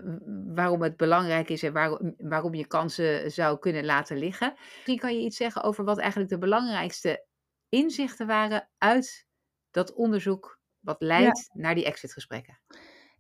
waarom 0.55 0.83
het 0.83 0.97
belangrijk 0.97 1.49
is 1.49 1.63
en 1.63 1.73
waarom, 1.73 2.15
waarom 2.19 2.55
je 2.55 2.67
kansen 2.67 3.31
zou 3.31 3.59
kunnen 3.59 3.85
laten 3.85 4.17
liggen. 4.17 4.53
Misschien 4.57 4.99
kan 4.99 5.15
je 5.15 5.25
iets 5.25 5.37
zeggen 5.37 5.63
over 5.63 5.85
wat 5.85 5.99
eigenlijk 5.99 6.31
de 6.31 6.39
belangrijkste 6.39 7.27
inzichten 7.69 8.27
waren 8.27 8.69
uit 8.79 9.27
dat 9.71 9.95
onderzoek 9.95 10.61
wat 10.81 11.01
leidt 11.01 11.51
naar 11.53 11.75
die 11.75 11.85
exitgesprekken. 11.85 12.61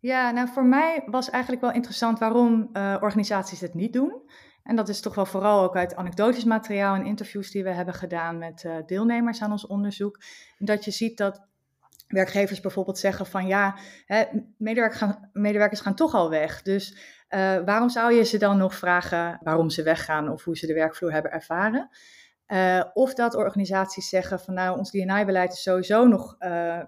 Ja, 0.01 0.31
nou 0.31 0.49
voor 0.49 0.65
mij 0.65 1.03
was 1.07 1.31
eigenlijk 1.31 1.63
wel 1.63 1.73
interessant 1.73 2.19
waarom 2.19 2.71
uh, 2.73 2.97
organisaties 3.01 3.61
het 3.61 3.75
niet 3.75 3.93
doen. 3.93 4.23
En 4.63 4.77
dat 4.77 4.89
is 4.89 5.01
toch 5.01 5.15
wel 5.15 5.27
vooral 5.27 5.63
ook 5.63 5.77
uit 5.77 5.97
anekdotisch 5.97 6.45
materiaal 6.45 6.95
en 6.95 7.05
interviews 7.05 7.51
die 7.51 7.65
we 7.65 7.71
hebben 7.71 7.95
gedaan 7.95 8.39
met 8.39 8.65
uh, 8.65 8.77
deelnemers 8.87 9.43
aan 9.43 9.51
ons 9.51 9.67
onderzoek. 9.67 10.23
Dat 10.59 10.85
je 10.85 10.91
ziet 10.91 11.17
dat 11.17 11.49
werkgevers 12.07 12.61
bijvoorbeeld 12.61 12.99
zeggen 12.99 13.27
van 13.27 13.47
ja, 13.47 13.77
hè, 14.07 14.25
medewerkers, 14.57 15.01
gaan, 15.01 15.31
medewerkers 15.33 15.81
gaan 15.81 15.95
toch 15.95 16.15
al 16.15 16.31
weg. 16.31 16.63
Dus 16.63 16.93
uh, 17.31 17.59
waarom 17.65 17.89
zou 17.89 18.13
je 18.13 18.25
ze 18.25 18.39
dan 18.39 18.57
nog 18.59 18.75
vragen 18.75 19.39
waarom 19.43 19.71
ze 19.71 19.83
weggaan 19.83 20.29
of 20.29 20.45
hoe 20.45 20.57
ze 20.57 20.67
de 20.67 20.75
werkvloer 20.75 21.13
hebben 21.13 21.33
ervaren? 21.33 21.91
Of 22.93 23.15
dat 23.15 23.35
organisaties 23.35 24.09
zeggen 24.09 24.41
van 24.41 24.55
nou, 24.55 24.79
ons 24.79 24.91
D&I-beleid 24.91 25.53
is 25.53 25.63
sowieso 25.63 26.07
nog 26.07 26.37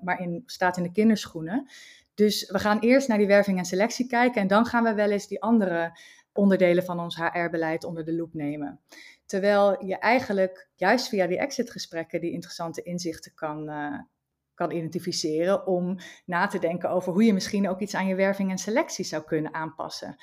maar 0.03 0.21
in, 0.21 0.43
staat 0.47 0.77
in 0.77 0.83
de 0.83 0.93
kinderschoenen. 0.93 1.71
Dus 2.15 2.51
we 2.51 2.59
gaan 2.59 2.79
eerst 2.79 3.09
naar 3.09 3.19
die 3.19 3.27
werving 3.27 3.59
en 3.59 3.65
selectie 3.65 4.07
kijken 4.07 4.41
en 4.41 4.47
dan 4.47 4.67
gaan 4.67 4.85
we 4.85 4.95
wel 4.95 5.11
eens 5.11 5.29
die 5.29 5.43
andere 5.43 5.99
onderdelen 6.33 6.85
van 6.85 7.01
ons 7.01 7.17
HR-beleid 7.17 7.85
onder 7.85 8.05
de 8.05 8.15
loep 8.15 8.35
nemen. 8.35 8.81
Terwijl 9.27 9.85
je 9.85 9.99
eigenlijk 9.99 10.69
juist 10.75 11.09
via 11.09 11.27
die 11.27 11.39
exitgesprekken 11.39 12.21
die 12.21 12.33
interessante 12.33 12.83
inzichten 12.83 13.35
kan, 13.35 13.69
uh, 13.69 14.01
kan 14.55 14.71
identificeren 14.71 15.67
om 15.67 15.99
na 16.25 16.47
te 16.47 16.59
denken 16.59 16.91
over 16.91 17.13
hoe 17.13 17.25
je 17.25 17.33
misschien 17.33 17.69
ook 17.69 17.81
iets 17.81 17.95
aan 17.95 18.07
je 18.07 18.15
werving 18.15 18.51
en 18.51 18.59
selectie 18.59 19.05
zou 19.05 19.23
kunnen 19.23 19.55
aanpassen. 19.55 20.17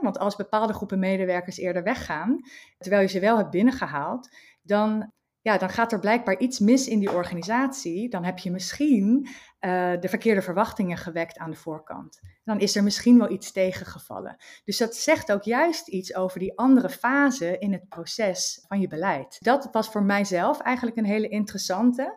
Want 0.00 0.18
als 0.18 0.36
bepaalde 0.36 0.72
groepen 0.72 0.98
medewerkers 0.98 1.56
eerder 1.56 1.82
weggaan, 1.82 2.40
terwijl 2.78 3.02
je 3.02 3.08
ze 3.08 3.20
wel 3.20 3.36
hebt 3.36 3.50
binnengehaald, 3.50 4.36
dan, 4.62 5.12
ja, 5.42 5.58
dan 5.58 5.68
gaat 5.68 5.92
er 5.92 5.98
blijkbaar 5.98 6.38
iets 6.38 6.58
mis 6.58 6.88
in 6.88 6.98
die 6.98 7.12
organisatie. 7.12 8.08
Dan 8.08 8.24
heb 8.24 8.38
je 8.38 8.50
misschien 8.50 9.26
uh, 9.26 9.92
de 10.00 10.08
verkeerde 10.08 10.42
verwachtingen 10.42 10.96
gewekt 10.96 11.38
aan 11.38 11.50
de 11.50 11.56
voorkant. 11.56 12.20
Dan 12.44 12.60
is 12.60 12.76
er 12.76 12.82
misschien 12.82 13.18
wel 13.18 13.30
iets 13.30 13.52
tegengevallen. 13.52 14.36
Dus 14.64 14.78
dat 14.78 14.96
zegt 14.96 15.32
ook 15.32 15.42
juist 15.42 15.88
iets 15.88 16.14
over 16.14 16.38
die 16.38 16.58
andere 16.58 16.88
fase 16.88 17.58
in 17.58 17.72
het 17.72 17.88
proces 17.88 18.64
van 18.68 18.80
je 18.80 18.88
beleid. 18.88 19.36
Dat 19.40 19.68
was 19.72 19.88
voor 19.88 20.02
mijzelf 20.02 20.60
eigenlijk 20.60 20.96
een 20.96 21.04
hele 21.04 21.28
interessante. 21.28 22.16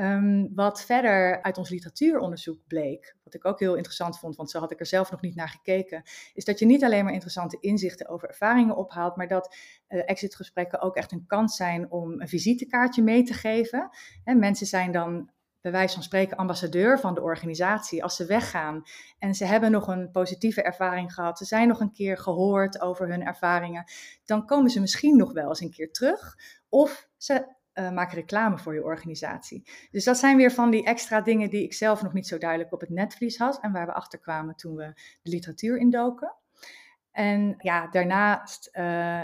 Um, 0.00 0.54
wat 0.54 0.84
verder 0.84 1.42
uit 1.42 1.58
ons 1.58 1.68
literatuuronderzoek 1.70 2.66
bleek, 2.66 3.16
wat 3.24 3.34
ik 3.34 3.44
ook 3.44 3.58
heel 3.58 3.74
interessant 3.74 4.18
vond, 4.18 4.36
want 4.36 4.50
zo 4.50 4.58
had 4.58 4.70
ik 4.70 4.80
er 4.80 4.86
zelf 4.86 5.10
nog 5.10 5.20
niet 5.20 5.34
naar 5.34 5.48
gekeken, 5.48 6.02
is 6.34 6.44
dat 6.44 6.58
je 6.58 6.66
niet 6.66 6.84
alleen 6.84 7.04
maar 7.04 7.12
interessante 7.12 7.56
inzichten 7.60 8.08
over 8.08 8.28
ervaringen 8.28 8.76
ophaalt, 8.76 9.16
maar 9.16 9.28
dat 9.28 9.56
uh, 9.88 10.02
exitgesprekken 10.06 10.80
ook 10.80 10.96
echt 10.96 11.12
een 11.12 11.26
kans 11.26 11.56
zijn 11.56 11.90
om 11.90 12.20
een 12.20 12.28
visitekaartje 12.28 13.02
mee 13.02 13.22
te 13.22 13.32
geven. 13.32 13.90
En 14.24 14.38
mensen 14.38 14.66
zijn 14.66 14.92
dan 14.92 15.30
bij 15.60 15.72
wijze 15.72 15.94
van 15.94 16.02
spreken 16.02 16.36
ambassadeur 16.36 17.00
van 17.00 17.14
de 17.14 17.22
organisatie 17.22 18.02
als 18.02 18.16
ze 18.16 18.26
weggaan 18.26 18.82
en 19.18 19.34
ze 19.34 19.44
hebben 19.44 19.70
nog 19.70 19.88
een 19.88 20.10
positieve 20.10 20.62
ervaring 20.62 21.14
gehad, 21.14 21.38
ze 21.38 21.44
zijn 21.44 21.68
nog 21.68 21.80
een 21.80 21.92
keer 21.92 22.18
gehoord 22.18 22.80
over 22.80 23.08
hun 23.08 23.26
ervaringen, 23.26 23.84
dan 24.24 24.46
komen 24.46 24.70
ze 24.70 24.80
misschien 24.80 25.16
nog 25.16 25.32
wel 25.32 25.48
eens 25.48 25.60
een 25.60 25.70
keer 25.70 25.92
terug. 25.92 26.36
Of 26.68 27.08
ze 27.16 27.58
uh, 27.80 27.90
maak 27.90 28.12
reclame 28.12 28.58
voor 28.58 28.74
je 28.74 28.84
organisatie. 28.84 29.62
Dus 29.90 30.04
dat 30.04 30.18
zijn 30.18 30.36
weer 30.36 30.52
van 30.52 30.70
die 30.70 30.84
extra 30.84 31.20
dingen 31.20 31.50
die 31.50 31.62
ik 31.62 31.74
zelf 31.74 32.02
nog 32.02 32.12
niet 32.12 32.26
zo 32.26 32.38
duidelijk 32.38 32.72
op 32.72 32.80
het 32.80 32.90
netvlies 32.90 33.38
had 33.38 33.60
en 33.60 33.72
waar 33.72 33.86
we 33.86 33.92
achter 33.92 34.18
kwamen 34.18 34.56
toen 34.56 34.76
we 34.76 34.92
de 35.22 35.30
literatuur 35.30 35.78
indoken. 35.78 36.34
En 37.12 37.54
ja, 37.58 37.86
daarnaast 37.86 38.70
uh, 38.72 39.22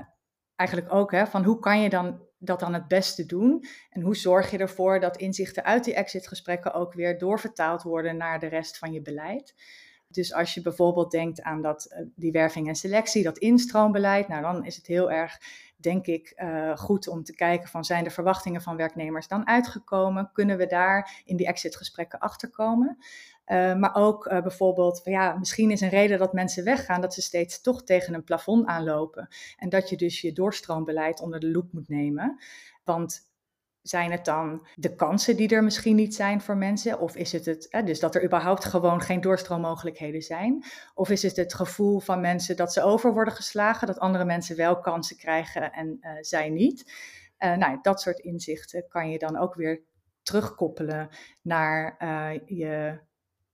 eigenlijk 0.56 0.92
ook 0.92 1.12
hè, 1.12 1.26
van 1.26 1.44
hoe 1.44 1.58
kan 1.58 1.80
je 1.80 1.88
dan 1.88 2.20
dat 2.38 2.60
dan 2.60 2.74
het 2.74 2.88
beste 2.88 3.26
doen? 3.26 3.64
En 3.90 4.00
hoe 4.00 4.16
zorg 4.16 4.50
je 4.50 4.58
ervoor 4.58 5.00
dat 5.00 5.16
inzichten 5.16 5.64
uit 5.64 5.84
die 5.84 5.94
exitgesprekken 5.94 6.72
ook 6.72 6.92
weer 6.92 7.18
doorvertaald 7.18 7.82
worden 7.82 8.16
naar 8.16 8.38
de 8.38 8.46
rest 8.46 8.78
van 8.78 8.92
je 8.92 9.02
beleid? 9.02 9.54
Dus 10.16 10.32
als 10.32 10.54
je 10.54 10.62
bijvoorbeeld 10.62 11.10
denkt 11.10 11.42
aan 11.42 11.62
dat, 11.62 11.84
eh, 11.84 12.04
die 12.14 12.32
werving 12.32 12.68
en 12.68 12.74
selectie, 12.74 13.22
dat 13.22 13.38
instroombeleid, 13.38 14.28
nou 14.28 14.42
dan 14.42 14.64
is 14.64 14.76
het 14.76 14.86
heel 14.86 15.10
erg 15.10 15.40
denk 15.76 16.06
ik 16.06 16.32
uh, 16.36 16.76
goed 16.76 17.08
om 17.08 17.24
te 17.24 17.34
kijken 17.34 17.68
van 17.68 17.84
zijn 17.84 18.04
de 18.04 18.10
verwachtingen 18.10 18.62
van 18.62 18.76
werknemers 18.76 19.28
dan 19.28 19.46
uitgekomen? 19.46 20.30
Kunnen 20.32 20.56
we 20.56 20.66
daar 20.66 21.22
in 21.24 21.36
die 21.36 21.46
exitgesprekken 21.46 22.18
achterkomen? 22.18 22.96
Uh, 23.46 23.74
maar 23.74 23.94
ook 23.94 24.28
bijvoorbeeld, 24.28 25.00
ja, 25.04 25.38
misschien 25.38 25.70
is 25.70 25.80
een 25.80 25.88
reden 25.88 26.18
dat 26.18 26.32
mensen 26.32 26.64
weggaan 26.64 27.00
dat 27.00 27.14
ze 27.14 27.22
steeds 27.22 27.60
toch 27.60 27.84
tegen 27.84 28.14
een 28.14 28.24
plafond 28.24 28.66
aanlopen. 28.66 29.28
En 29.56 29.68
dat 29.68 29.88
je 29.88 29.96
dus 29.96 30.20
je 30.20 30.32
doorstroombeleid 30.32 31.20
onder 31.20 31.40
de 31.40 31.50
loep 31.50 31.72
moet 31.72 31.88
nemen. 31.88 32.38
Want 32.84 33.25
zijn 33.88 34.10
het 34.10 34.24
dan 34.24 34.66
de 34.74 34.94
kansen 34.94 35.36
die 35.36 35.48
er 35.48 35.64
misschien 35.64 35.96
niet 35.96 36.14
zijn 36.14 36.40
voor 36.40 36.56
mensen? 36.56 37.00
Of 37.00 37.16
is 37.16 37.32
het 37.32 37.44
het, 37.44 37.66
hè, 37.70 37.82
dus 37.82 38.00
dat 38.00 38.14
er 38.14 38.24
überhaupt 38.24 38.64
gewoon 38.64 39.00
geen 39.00 39.20
doorstroommogelijkheden 39.20 40.22
zijn? 40.22 40.64
Of 40.94 41.10
is 41.10 41.22
het 41.22 41.36
het 41.36 41.54
gevoel 41.54 42.00
van 42.00 42.20
mensen 42.20 42.56
dat 42.56 42.72
ze 42.72 42.82
over 42.82 43.12
worden 43.12 43.34
geslagen, 43.34 43.86
dat 43.86 43.98
andere 43.98 44.24
mensen 44.24 44.56
wel 44.56 44.80
kansen 44.80 45.16
krijgen 45.16 45.72
en 45.72 45.98
uh, 46.00 46.10
zij 46.20 46.48
niet? 46.48 46.92
Uh, 47.38 47.56
nou, 47.56 47.78
dat 47.82 48.00
soort 48.00 48.18
inzichten 48.18 48.88
kan 48.88 49.10
je 49.10 49.18
dan 49.18 49.36
ook 49.36 49.54
weer 49.54 49.82
terugkoppelen 50.22 51.08
naar 51.42 51.96
uh, 52.02 52.40
je 52.46 53.00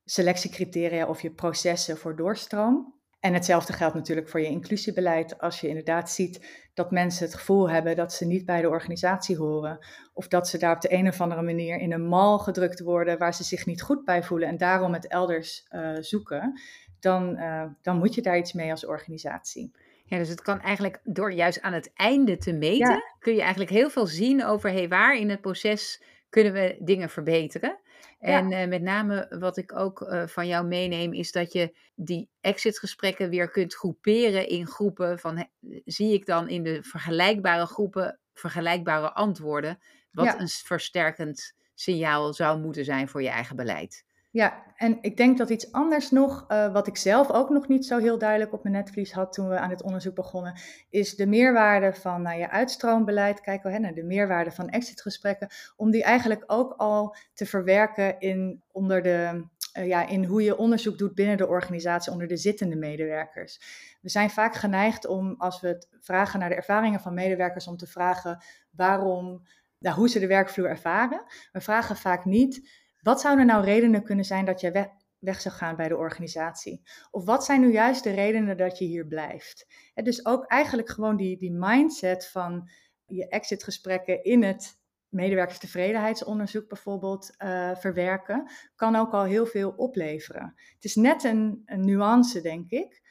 selectiecriteria 0.05 1.07
of 1.07 1.23
je 1.23 1.31
processen 1.31 1.99
voor 1.99 2.17
doorstroom. 2.17 3.01
En 3.23 3.35
hetzelfde 3.35 3.73
geldt 3.73 3.95
natuurlijk 3.95 4.29
voor 4.29 4.41
je 4.41 4.47
inclusiebeleid. 4.47 5.39
Als 5.39 5.61
je 5.61 5.69
inderdaad 5.69 6.11
ziet 6.11 6.47
dat 6.75 6.91
mensen 6.91 7.25
het 7.25 7.35
gevoel 7.35 7.71
hebben 7.71 7.97
dat 7.97 8.13
ze 8.13 8.27
niet 8.27 8.45
bij 8.45 8.61
de 8.61 8.69
organisatie 8.69 9.37
horen. 9.37 9.79
Of 10.13 10.29
dat 10.29 10.49
ze 10.49 10.59
daar 10.59 10.75
op 10.75 10.81
de 10.81 10.93
een 10.93 11.09
of 11.09 11.21
andere 11.21 11.43
manier 11.43 11.79
in 11.79 11.93
een 11.93 12.07
mal 12.07 12.39
gedrukt 12.39 12.81
worden 12.81 13.19
waar 13.19 13.35
ze 13.35 13.45
zich 13.45 13.67
niet 13.67 13.83
goed 13.83 14.05
bij 14.05 14.23
voelen 14.23 14.49
en 14.49 14.57
daarom 14.57 14.93
het 14.93 15.07
elders 15.07 15.67
uh, 15.71 15.97
zoeken. 16.01 16.61
Dan, 17.01 17.37
uh, 17.37 17.65
dan 17.83 17.99
moet 17.99 18.15
je 18.15 18.23
daar 18.23 18.39
iets 18.39 18.53
mee 18.53 18.71
als 18.71 18.87
organisatie. 18.87 19.73
Ja, 20.05 20.19
dus 20.19 20.29
het 20.29 20.43
kan 20.43 20.61
eigenlijk 20.61 21.01
door 21.05 21.33
juist 21.33 21.61
aan 21.61 21.73
het 21.73 21.93
einde 21.95 22.37
te 22.37 22.53
meten, 22.53 22.93
ja. 22.93 23.03
kun 23.19 23.35
je 23.35 23.41
eigenlijk 23.41 23.71
heel 23.71 23.91
veel 23.91 24.07
zien 24.07 24.45
over 24.45 24.71
hey, 24.71 24.89
waar 24.89 25.17
in 25.17 25.31
het 25.31 25.41
proces 25.41 26.03
kunnen 26.29 26.53
we 26.53 26.77
dingen 26.79 27.11
verbeteren. 27.11 27.79
En 28.19 28.49
ja. 28.49 28.63
uh, 28.63 28.69
met 28.69 28.83
name 28.83 29.37
wat 29.39 29.57
ik 29.57 29.77
ook 29.77 30.01
uh, 30.01 30.27
van 30.27 30.47
jou 30.47 30.67
meeneem, 30.67 31.13
is 31.13 31.33
dat 31.33 31.53
je 31.53 31.77
die 31.95 32.29
exitgesprekken 32.41 33.31
weer 33.31 33.51
kunt 33.51 33.75
groeperen 33.75 34.49
in 34.49 34.67
groepen. 34.67 35.19
Van 35.19 35.49
zie 35.85 36.13
ik 36.13 36.27
dan 36.27 36.49
in 36.49 36.63
de 36.63 36.83
vergelijkbare 36.83 37.67
groepen 37.67 38.21
vergelijkbare 38.35 39.13
antwoorden, 39.13 39.79
wat 40.11 40.25
ja. 40.25 40.41
een 40.41 40.49
versterkend 40.49 41.55
signaal 41.75 42.35
zou 42.35 42.61
moeten 42.61 42.85
zijn 42.85 43.09
voor 43.09 43.23
je 43.23 43.29
eigen 43.29 43.57
beleid. 43.57 44.05
Ja, 44.33 44.63
en 44.77 44.99
ik 45.01 45.17
denk 45.17 45.39
dat 45.39 45.51
iets 45.51 45.73
anders 45.73 46.11
nog, 46.11 46.45
uh, 46.49 46.73
wat 46.73 46.87
ik 46.87 46.97
zelf 46.97 47.31
ook 47.31 47.51
nog 47.51 47.69
niet 47.69 47.87
zo 47.87 47.99
heel 47.99 48.19
duidelijk 48.19 48.53
op 48.53 48.63
mijn 48.63 48.75
netvlies 48.75 49.13
had 49.13 49.33
toen 49.33 49.49
we 49.49 49.59
aan 49.59 49.69
dit 49.69 49.83
onderzoek 49.83 50.15
begonnen, 50.15 50.61
is 50.91 51.17
de 51.17 51.27
meerwaarde 51.27 51.95
van 51.95 52.23
nou, 52.23 52.39
je 52.39 52.51
uitstroombeleid, 52.51 53.41
kijken 53.41 53.71
we 53.71 53.77
hè, 53.77 53.83
naar 53.83 53.95
de 53.95 54.03
meerwaarde 54.03 54.51
van 54.51 54.69
exitgesprekken, 54.69 55.49
om 55.77 55.91
die 55.91 56.03
eigenlijk 56.03 56.45
ook 56.47 56.75
al 56.77 57.17
te 57.35 57.47
verwerken 57.47 58.19
in, 58.19 58.63
onder 58.71 59.03
de, 59.03 59.45
uh, 59.79 59.87
ja, 59.87 60.09
in 60.09 60.25
hoe 60.25 60.43
je 60.43 60.57
onderzoek 60.57 60.99
doet 60.99 61.15
binnen 61.15 61.37
de 61.37 61.49
organisatie, 61.49 62.13
onder 62.13 62.29
de 62.29 62.37
zittende 62.37 62.77
medewerkers. 62.77 63.61
We 64.01 64.09
zijn 64.09 64.31
vaak 64.31 64.55
geneigd 64.55 65.07
om, 65.07 65.35
als 65.39 65.61
we 65.61 65.69
het 65.69 65.89
vragen 66.01 66.39
naar 66.39 66.49
de 66.49 66.55
ervaringen 66.55 67.01
van 67.01 67.15
medewerkers, 67.15 67.67
om 67.67 67.77
te 67.77 67.87
vragen 67.87 68.43
waarom, 68.71 69.43
nou, 69.79 69.97
hoe 69.97 70.09
ze 70.09 70.19
de 70.19 70.27
werkvloer 70.27 70.69
ervaren. 70.69 71.23
We 71.53 71.61
vragen 71.61 71.97
vaak 71.97 72.25
niet 72.25 72.82
wat 73.03 73.21
zouden 73.21 73.47
nou 73.47 73.65
redenen 73.65 74.03
kunnen 74.03 74.25
zijn 74.25 74.45
dat 74.45 74.61
je 74.61 74.89
weg, 75.19 75.41
zou 75.41 75.55
gaan 75.55 75.77
bij 75.77 75.89
de 75.89 75.97
organisatie? 75.97 76.83
Of 77.11 77.25
wat 77.25 77.45
zijn 77.45 77.61
nu 77.61 77.73
juist 77.73 78.05
de 78.05 78.11
redenen 78.15 78.57
dat 78.57 78.79
je 78.79 78.85
hier 78.85 79.07
blijft? 79.07 79.67
Dus 79.95 80.27
ook 80.27 80.47
eigenlijk 80.47 80.91
gewoon 80.91 81.17
die, 81.17 81.39
die 81.39 81.53
mindset 81.53 82.29
van 82.29 82.71
je 83.07 83.29
exitgesprekken 83.29 84.25
in 84.25 84.43
het 84.43 84.81
medewerkerstevredenheidsonderzoek 85.09 86.69
bijvoorbeeld 86.69 87.35
uh, 87.39 87.75
verwerken, 87.75 88.51
kan 88.75 88.97
ook 88.97 89.13
al 89.13 89.25
heel 89.25 89.47
veel 89.47 89.71
opleveren. 89.71 90.53
Het 90.75 90.85
is 90.85 90.95
net 90.95 91.25
een, 91.25 91.63
een 91.65 91.85
nuance, 91.85 92.41
denk 92.41 92.71
ik. 92.71 93.03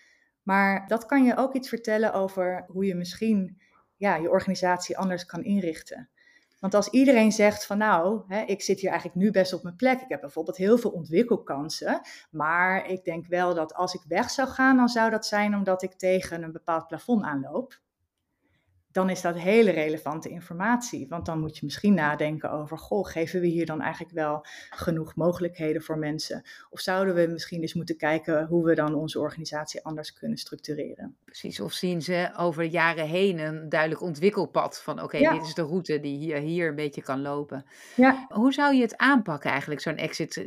Maar 0.44 0.88
dat 0.88 1.06
kan 1.06 1.24
je 1.24 1.38
ook 1.38 1.54
iets 1.54 1.70
vertellen 1.70 2.14
over 2.14 2.66
hoe 2.68 2.86
je 2.86 2.96
misschien 2.96 3.62
ja, 3.96 4.16
je 4.16 4.30
organisatie 4.30 4.98
anders 4.98 5.26
kan 5.26 5.44
inrichten. 5.44 6.10
Want 6.62 6.74
als 6.74 6.88
iedereen 6.88 7.32
zegt 7.32 7.66
van 7.66 7.78
nou, 7.78 8.24
hè, 8.28 8.42
ik 8.42 8.62
zit 8.62 8.80
hier 8.80 8.90
eigenlijk 8.90 9.20
nu 9.20 9.32
best 9.32 9.54
op 9.54 9.64
mijn 9.64 9.76
plek. 9.76 10.02
Ik 10.02 10.10
heb 10.10 10.22
bijvoorbeeld 10.22 10.58
heel 10.58 10.78
veel 10.78 10.92
ontwikkelkansen. 10.92 12.02
Maar 12.32 12.90
ik 12.90 13.04
denk 13.04 13.28
wel 13.28 13.54
dat 13.54 13.74
als 13.74 13.94
ik 13.94 14.02
weg 14.08 14.30
zou 14.30 14.48
gaan, 14.48 14.78
dan 14.78 14.90
zou 14.90 15.10
dat 15.10 15.26
zijn 15.26 15.56
omdat 15.56 15.84
ik 15.84 15.94
tegen 15.94 16.44
een 16.44 16.52
bepaald 16.52 16.88
plafond 16.88 17.24
aanloop. 17.24 17.80
Dan 18.92 19.10
is 19.10 19.22
dat 19.22 19.38
hele 19.38 19.72
relevante 19.72 20.30
informatie. 20.30 21.08
Want 21.10 21.26
dan 21.26 21.40
moet 21.40 21.58
je 21.58 21.66
misschien 21.66 21.94
nadenken 21.94 22.52
over, 22.52 22.78
goh, 22.78 23.08
geven 23.08 23.42
we 23.42 23.48
hier 23.48 23.66
dan 23.66 23.82
eigenlijk 23.82 24.14
wel 24.14 24.46
genoeg 24.70 25.16
mogelijkheden 25.16 25.82
voor 25.82 25.98
mensen? 25.98 26.46
Of 26.70 26.80
zouden 26.80 27.16
we 27.16 27.28
misschien 27.28 27.62
eens 27.62 27.74
moeten 27.74 27.98
kijken 27.98 28.46
hoe 28.46 28.66
we 28.66 28.76
dan 28.76 28.94
onze 28.94 29.20
organisatie 29.20 29.84
anders 29.84 30.14
kunnen 30.14 30.38
structureren? 30.38 31.16
Precies, 31.26 31.60
of 31.60 31.74
zien 31.74 32.02
ze 32.02 32.32
over 32.38 32.64
jaren 32.64 33.08
heen 33.08 33.40
een 33.40 33.70
duidelijk 33.70 34.02
ontwikkelpad 34.02 34.82
van, 34.82 35.02
oké, 35.02 35.18
dit 35.18 35.42
is 35.42 35.54
de 35.54 35.62
route 35.62 36.00
die 36.00 36.18
hier, 36.18 36.38
hier 36.38 36.68
een 36.68 36.76
beetje 36.76 37.02
kan 37.02 37.22
lopen. 37.22 37.66
Ja. 37.96 38.26
Hoe 38.30 38.54
zou 38.54 38.76
je 38.76 38.82
het 38.82 38.98
aanpakken 38.98 39.50
eigenlijk, 39.50 39.82
zo'n 39.82 39.98
exit? 39.98 40.46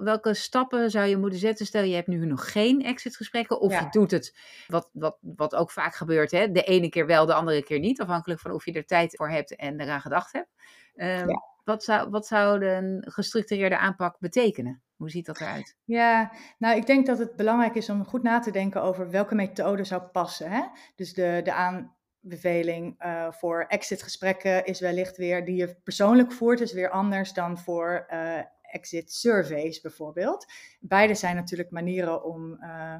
Welke 0.00 0.34
stappen 0.34 0.90
zou 0.90 1.06
je 1.06 1.16
moeten 1.16 1.38
zetten? 1.38 1.66
Stel, 1.66 1.82
je 1.82 1.94
hebt 1.94 2.08
nu 2.08 2.26
nog 2.26 2.52
geen 2.52 2.82
exitgesprekken 2.82 3.60
of 3.60 3.80
je 3.80 3.86
doet 3.90 4.10
het, 4.10 4.36
wat, 4.66 4.90
wat, 4.92 5.18
wat 5.20 5.54
ook 5.54 5.70
vaak 5.70 5.94
gebeurt, 5.94 6.30
hè? 6.30 6.50
de 6.50 6.62
ene 6.62 6.88
keer 6.88 7.06
wel, 7.06 7.26
de 7.26 7.34
andere 7.34 7.62
keer 7.64 7.78
niet, 7.78 8.00
afhankelijk 8.00 8.40
van 8.40 8.50
of 8.50 8.64
je 8.64 8.72
er 8.72 8.86
tijd 8.86 9.16
voor 9.16 9.30
hebt 9.30 9.56
en 9.56 9.80
eraan 9.80 10.00
gedacht 10.00 10.32
hebt. 10.32 10.48
Um, 10.94 11.26
wat, 11.64 11.84
zou, 11.84 12.10
wat 12.10 12.26
zou 12.26 12.64
een 12.64 13.04
gestructureerde 13.08 13.78
aanpak 13.78 14.16
betekenen? 14.18 14.82
Hoe 14.96 15.10
ziet 15.10 15.26
dat 15.26 15.40
eruit? 15.40 15.76
Ja, 15.84 16.32
nou 16.58 16.76
ik 16.76 16.86
denk 16.86 17.06
dat 17.06 17.18
het 17.18 17.36
belangrijk 17.36 17.74
is 17.74 17.90
om 17.90 18.04
goed 18.04 18.22
na 18.22 18.38
te 18.38 18.50
denken 18.50 18.82
over 18.82 19.10
welke 19.10 19.34
methode 19.34 19.84
zou 19.84 20.02
passen. 20.02 20.50
Hè? 20.50 20.62
Dus 20.94 21.14
de, 21.14 21.40
de 21.44 21.52
aanbeveling 21.52 23.04
uh, 23.04 23.32
voor 23.32 23.64
exitgesprekken 23.68 24.64
is 24.64 24.80
wellicht 24.80 25.16
weer, 25.16 25.44
die 25.44 25.56
je 25.56 25.76
persoonlijk 25.84 26.32
voert, 26.32 26.60
is 26.60 26.72
weer 26.72 26.90
anders 26.90 27.32
dan 27.32 27.58
voor 27.58 28.06
uh, 28.10 28.38
exit 28.62 29.12
surveys 29.12 29.80
bijvoorbeeld. 29.80 30.46
Beide 30.80 31.14
zijn 31.14 31.36
natuurlijk 31.36 31.70
manieren 31.70 32.24
om 32.24 32.56
uh, 32.60 32.96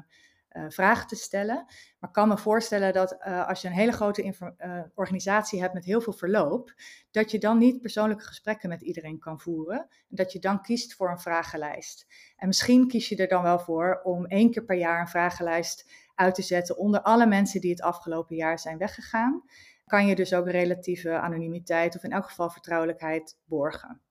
vragen 0.67 1.07
te 1.07 1.15
stellen. 1.15 1.55
Maar 1.99 2.09
ik 2.09 2.15
kan 2.15 2.27
me 2.27 2.37
voorstellen 2.37 2.93
dat 2.93 3.15
uh, 3.19 3.47
als 3.47 3.61
je 3.61 3.67
een 3.67 3.73
hele 3.73 3.91
grote 3.91 4.23
uh, 4.23 4.81
organisatie 4.93 5.61
hebt 5.61 5.73
met 5.73 5.85
heel 5.85 6.01
veel 6.01 6.13
verloop, 6.13 6.73
dat 7.11 7.31
je 7.31 7.39
dan 7.39 7.57
niet 7.57 7.81
persoonlijke 7.81 8.23
gesprekken 8.23 8.69
met 8.69 8.81
iedereen 8.81 9.19
kan 9.19 9.39
voeren. 9.39 9.77
En 9.79 10.15
dat 10.15 10.31
je 10.31 10.39
dan 10.39 10.61
kiest 10.61 10.95
voor 10.95 11.09
een 11.09 11.19
vragenlijst. 11.19 12.05
En 12.37 12.47
misschien 12.47 12.87
kies 12.87 13.09
je 13.09 13.15
er 13.15 13.27
dan 13.27 13.43
wel 13.43 13.59
voor 13.59 14.01
om 14.03 14.25
één 14.25 14.51
keer 14.51 14.65
per 14.65 14.77
jaar 14.77 14.99
een 14.99 15.07
vragenlijst 15.07 15.91
uit 16.15 16.35
te 16.35 16.41
zetten 16.41 16.77
onder 16.77 17.01
alle 17.01 17.27
mensen 17.27 17.61
die 17.61 17.71
het 17.71 17.81
afgelopen 17.81 18.35
jaar 18.35 18.59
zijn 18.59 18.77
weggegaan. 18.77 19.43
Kan 19.85 20.07
je 20.07 20.15
dus 20.15 20.33
ook 20.33 20.49
relatieve 20.49 21.19
anonimiteit 21.19 21.95
of 21.95 22.03
in 22.03 22.11
elk 22.11 22.25
geval 22.25 22.49
vertrouwelijkheid 22.49 23.37
borgen. 23.45 24.01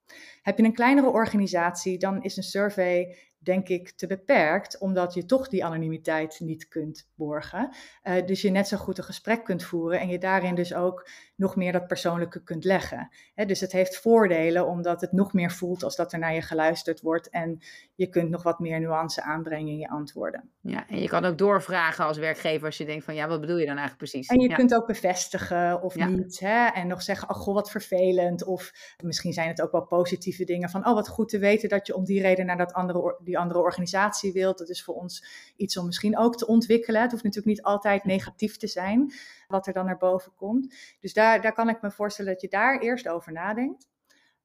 Heb 0.42 0.58
je 0.58 0.64
een 0.64 0.74
kleinere 0.74 1.10
organisatie, 1.10 1.98
dan 1.98 2.22
is 2.22 2.36
een 2.36 2.42
survey 2.42 3.16
denk 3.44 3.68
ik, 3.68 3.90
te 3.90 4.06
beperkt, 4.06 4.78
omdat 4.78 5.14
je 5.14 5.24
toch 5.24 5.48
die 5.48 5.64
anonimiteit 5.64 6.40
niet 6.40 6.68
kunt 6.68 7.08
borgen. 7.14 7.74
Uh, 8.04 8.26
dus 8.26 8.42
je 8.42 8.50
net 8.50 8.68
zo 8.68 8.76
goed 8.76 8.98
een 8.98 9.04
gesprek 9.04 9.44
kunt 9.44 9.64
voeren 9.64 10.00
en 10.00 10.08
je 10.08 10.18
daarin 10.18 10.54
dus 10.54 10.74
ook 10.74 11.08
nog 11.36 11.56
meer 11.56 11.72
dat 11.72 11.86
persoonlijke 11.86 12.42
kunt 12.42 12.64
leggen. 12.64 13.08
dus 13.46 13.60
het 13.60 13.72
heeft 13.72 13.96
voordelen 13.96 14.66
omdat 14.66 15.00
het 15.00 15.12
nog 15.12 15.32
meer 15.32 15.50
voelt 15.50 15.82
als 15.82 15.96
dat 15.96 16.12
er 16.12 16.18
naar 16.18 16.34
je 16.34 16.42
geluisterd 16.42 17.00
wordt 17.00 17.30
en 17.30 17.60
je 17.94 18.08
kunt 18.08 18.30
nog 18.30 18.42
wat 18.42 18.58
meer 18.58 18.80
nuance 18.80 19.22
aanbrengen 19.22 19.72
in 19.72 19.78
je 19.78 19.88
antwoorden. 19.88 20.50
Ja, 20.60 20.88
en 20.88 21.00
je 21.00 21.08
kan 21.08 21.24
ook 21.24 21.38
doorvragen 21.38 22.04
als 22.04 22.18
werkgever 22.18 22.66
als 22.66 22.76
je 22.76 22.84
denkt 22.84 23.04
van 23.04 23.14
ja, 23.14 23.28
wat 23.28 23.40
bedoel 23.40 23.58
je 23.58 23.66
dan 23.66 23.76
eigenlijk 23.76 24.10
precies? 24.10 24.28
En 24.28 24.40
je 24.40 24.54
kunt 24.54 24.74
ook 24.74 24.86
bevestigen 24.86 25.82
of 25.82 25.94
niet 25.94 26.40
hè? 26.40 26.66
en 26.66 26.86
nog 26.86 27.02
zeggen, 27.02 27.30
oh 27.30 27.36
goh, 27.36 27.54
wat 27.54 27.70
vervelend. 27.70 28.44
Of 28.44 28.72
misschien 29.02 29.32
zijn 29.32 29.48
het 29.48 29.62
ook 29.62 29.72
wel 29.72 29.86
positieve 29.86 30.44
dingen 30.44 30.68
van, 30.68 30.86
oh 30.86 30.94
wat 30.94 31.08
goed 31.08 31.28
te 31.28 31.38
weten 31.38 31.68
dat 31.68 31.86
je 31.86 31.96
om 31.96 32.04
die 32.04 32.20
reden 32.20 32.46
naar 32.46 32.56
dat 32.56 32.72
andere, 32.72 33.16
die 33.24 33.33
andere 33.38 33.60
organisatie 33.60 34.32
wilt. 34.32 34.58
Dat 34.58 34.68
is 34.68 34.84
voor 34.84 34.94
ons 34.94 35.26
iets 35.56 35.76
om 35.76 35.86
misschien 35.86 36.18
ook 36.18 36.36
te 36.36 36.46
ontwikkelen. 36.46 37.00
Het 37.00 37.10
hoeft 37.10 37.24
natuurlijk 37.24 37.56
niet 37.56 37.64
altijd 37.64 38.04
negatief 38.04 38.56
te 38.56 38.66
zijn 38.66 39.12
wat 39.48 39.66
er 39.66 39.72
dan 39.72 39.84
naar 39.84 39.96
boven 39.96 40.34
komt. 40.34 40.74
Dus 41.00 41.12
daar, 41.12 41.40
daar 41.40 41.52
kan 41.52 41.68
ik 41.68 41.82
me 41.82 41.90
voorstellen 41.90 42.32
dat 42.32 42.40
je 42.40 42.48
daar 42.48 42.78
eerst 42.78 43.08
over 43.08 43.32
nadenkt. 43.32 43.92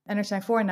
En 0.10 0.18
er 0.18 0.26
zijn 0.26 0.44
voor- 0.44 0.60
en 0.60 0.66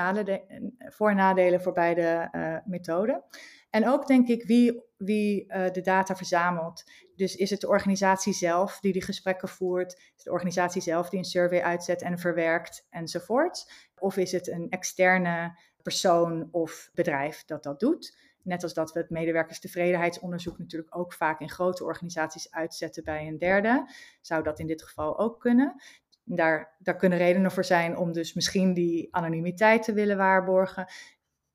nadelen, 1.16 1.62
voor, 1.62 1.74
beide 1.74 2.30
uh, 2.32 2.58
methoden. 2.66 3.24
En 3.70 3.88
ook 3.88 4.08
denk 4.08 4.28
ik 4.28 4.44
wie, 4.44 4.84
wie 4.98 5.46
uh, 5.48 5.70
de 5.72 5.82
data 5.82 6.16
verzamelt. 6.16 6.84
Dus 7.16 7.36
is 7.36 7.50
het 7.50 7.62
de 7.62 7.68
organisatie 7.68 8.34
zelf 8.34 8.80
die 8.80 8.94
die 8.94 9.02
gesprekken 9.02 9.48
voert? 9.48 9.94
Is 9.94 10.12
het 10.14 10.24
de 10.24 10.32
organisatie 10.32 10.82
zelf 10.82 11.10
die 11.10 11.20
een 11.20 11.26
survey 11.26 11.64
uitzet 11.64 12.02
en 12.02 12.20
verwerkt 12.20 12.86
enzovoort? 12.90 13.72
Of 13.98 14.18
is 14.18 14.32
het 14.32 14.48
een 14.48 14.70
externe 14.70 15.58
persoon 15.88 16.48
of 16.52 16.90
bedrijf 16.94 17.46
dat 17.46 17.64
dat 17.64 17.80
doet? 17.80 18.18
Net 18.44 18.64
als 18.64 18.74
dat 18.74 18.94
we 18.94 19.00
het 19.00 19.10
medewerkerstevredenheidsonderzoek 19.10 20.58
natuurlijk 20.58 20.98
ook 20.98 21.14
vaak 21.14 21.40
in 21.40 21.50
grote 21.50 21.84
organisaties 21.84 22.52
uitzetten 22.52 23.04
bij 23.04 23.28
een 23.28 23.38
derde, 23.38 23.90
zou 24.22 24.44
dat 24.44 24.60
in 24.60 24.68
dit 24.68 24.84
geval 24.84 25.20
ook 25.20 25.40
kunnen. 25.40 25.82
Daar, 26.24 26.76
daar 26.80 26.96
kunnen 26.96 27.18
redenen 27.18 27.52
voor 27.52 27.64
zijn 27.64 27.98
om 27.98 28.12
dus 28.12 28.34
misschien 28.34 28.74
die 28.74 29.08
anonimiteit 29.12 29.84
te 29.84 29.94
willen 29.94 30.18
waarborgen. 30.18 30.88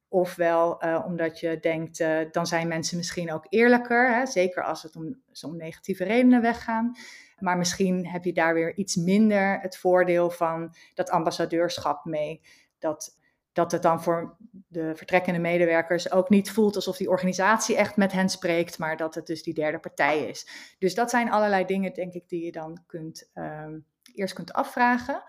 Ofwel 0.08 0.84
uh, 0.84 1.02
omdat 1.06 1.40
je 1.40 1.58
denkt, 1.60 2.00
uh, 2.00 2.18
dan 2.30 2.46
zijn 2.46 2.68
mensen 2.68 2.96
misschien 2.96 3.32
ook 3.32 3.46
eerlijker, 3.48 4.14
hè? 4.14 4.26
zeker 4.26 4.64
als 4.64 4.82
het 4.82 4.96
om, 4.96 5.22
om 5.42 5.56
negatieve 5.56 6.04
redenen 6.04 6.42
weggaan. 6.42 6.92
Maar 7.38 7.58
misschien 7.58 8.06
heb 8.06 8.24
je 8.24 8.32
daar 8.32 8.54
weer 8.54 8.76
iets 8.76 8.96
minder 8.96 9.60
het 9.60 9.76
voordeel 9.76 10.30
van 10.30 10.74
dat 10.94 11.10
ambassadeurschap 11.10 12.04
mee. 12.04 12.40
Dat 12.78 13.20
dat 13.52 13.72
het 13.72 13.82
dan 13.82 14.02
voor 14.02 14.36
de 14.68 14.92
vertrekkende 14.94 15.40
medewerkers 15.40 16.10
ook 16.10 16.28
niet 16.28 16.50
voelt 16.50 16.76
alsof 16.76 16.96
die 16.96 17.10
organisatie 17.10 17.76
echt 17.76 17.96
met 17.96 18.12
hen 18.12 18.28
spreekt, 18.28 18.78
maar 18.78 18.96
dat 18.96 19.14
het 19.14 19.26
dus 19.26 19.42
die 19.42 19.54
derde 19.54 19.78
partij 19.78 20.24
is. 20.24 20.74
Dus 20.78 20.94
dat 20.94 21.10
zijn 21.10 21.30
allerlei 21.30 21.64
dingen, 21.64 21.92
denk 21.92 22.12
ik, 22.12 22.28
die 22.28 22.44
je 22.44 22.52
dan 22.52 22.82
kunt, 22.86 23.30
uh, 23.34 23.66
eerst 24.14 24.34
kunt 24.34 24.52
afvragen. 24.52 25.24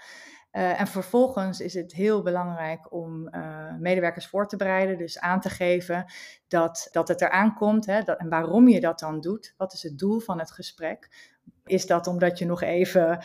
Uh, 0.51 0.79
en 0.79 0.87
vervolgens 0.87 1.59
is 1.59 1.73
het 1.73 1.93
heel 1.93 2.21
belangrijk 2.21 2.93
om 2.93 3.27
uh, 3.35 3.75
medewerkers 3.79 4.27
voor 4.27 4.47
te 4.47 4.57
bereiden, 4.57 4.97
dus 4.97 5.19
aan 5.19 5.39
te 5.39 5.49
geven 5.49 6.05
dat, 6.47 6.87
dat 6.91 7.07
het 7.07 7.21
eraan 7.21 7.53
komt 7.53 7.85
hè, 7.85 8.01
dat, 8.01 8.19
en 8.19 8.29
waarom 8.29 8.67
je 8.67 8.79
dat 8.79 8.99
dan 8.99 9.21
doet. 9.21 9.53
Wat 9.57 9.73
is 9.73 9.83
het 9.83 9.97
doel 9.97 10.19
van 10.19 10.39
het 10.39 10.51
gesprek? 10.51 11.09
Is 11.65 11.85
dat 11.85 12.07
omdat 12.07 12.37
je 12.37 12.45
nog 12.45 12.61
even 12.61 13.23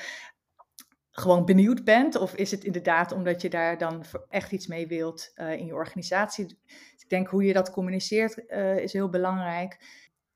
gewoon 1.19 1.45
benieuwd 1.45 1.85
bent? 1.85 2.17
Of 2.17 2.35
is 2.35 2.51
het 2.51 2.65
inderdaad 2.65 3.13
omdat 3.13 3.43
je 3.43 3.49
daar 3.49 3.79
dan 3.79 4.05
echt 4.29 4.53
iets 4.53 4.67
mee 4.67 4.87
wilt 4.87 5.33
uh, 5.37 5.53
in 5.53 5.67
je 5.67 5.75
organisatie? 5.75 6.47
Dus 6.47 7.03
ik 7.03 7.09
denk 7.09 7.29
hoe 7.29 7.45
je 7.45 7.53
dat 7.53 7.71
communiceert 7.71 8.43
uh, 8.49 8.77
is 8.77 8.93
heel 8.93 9.09
belangrijk. 9.09 9.79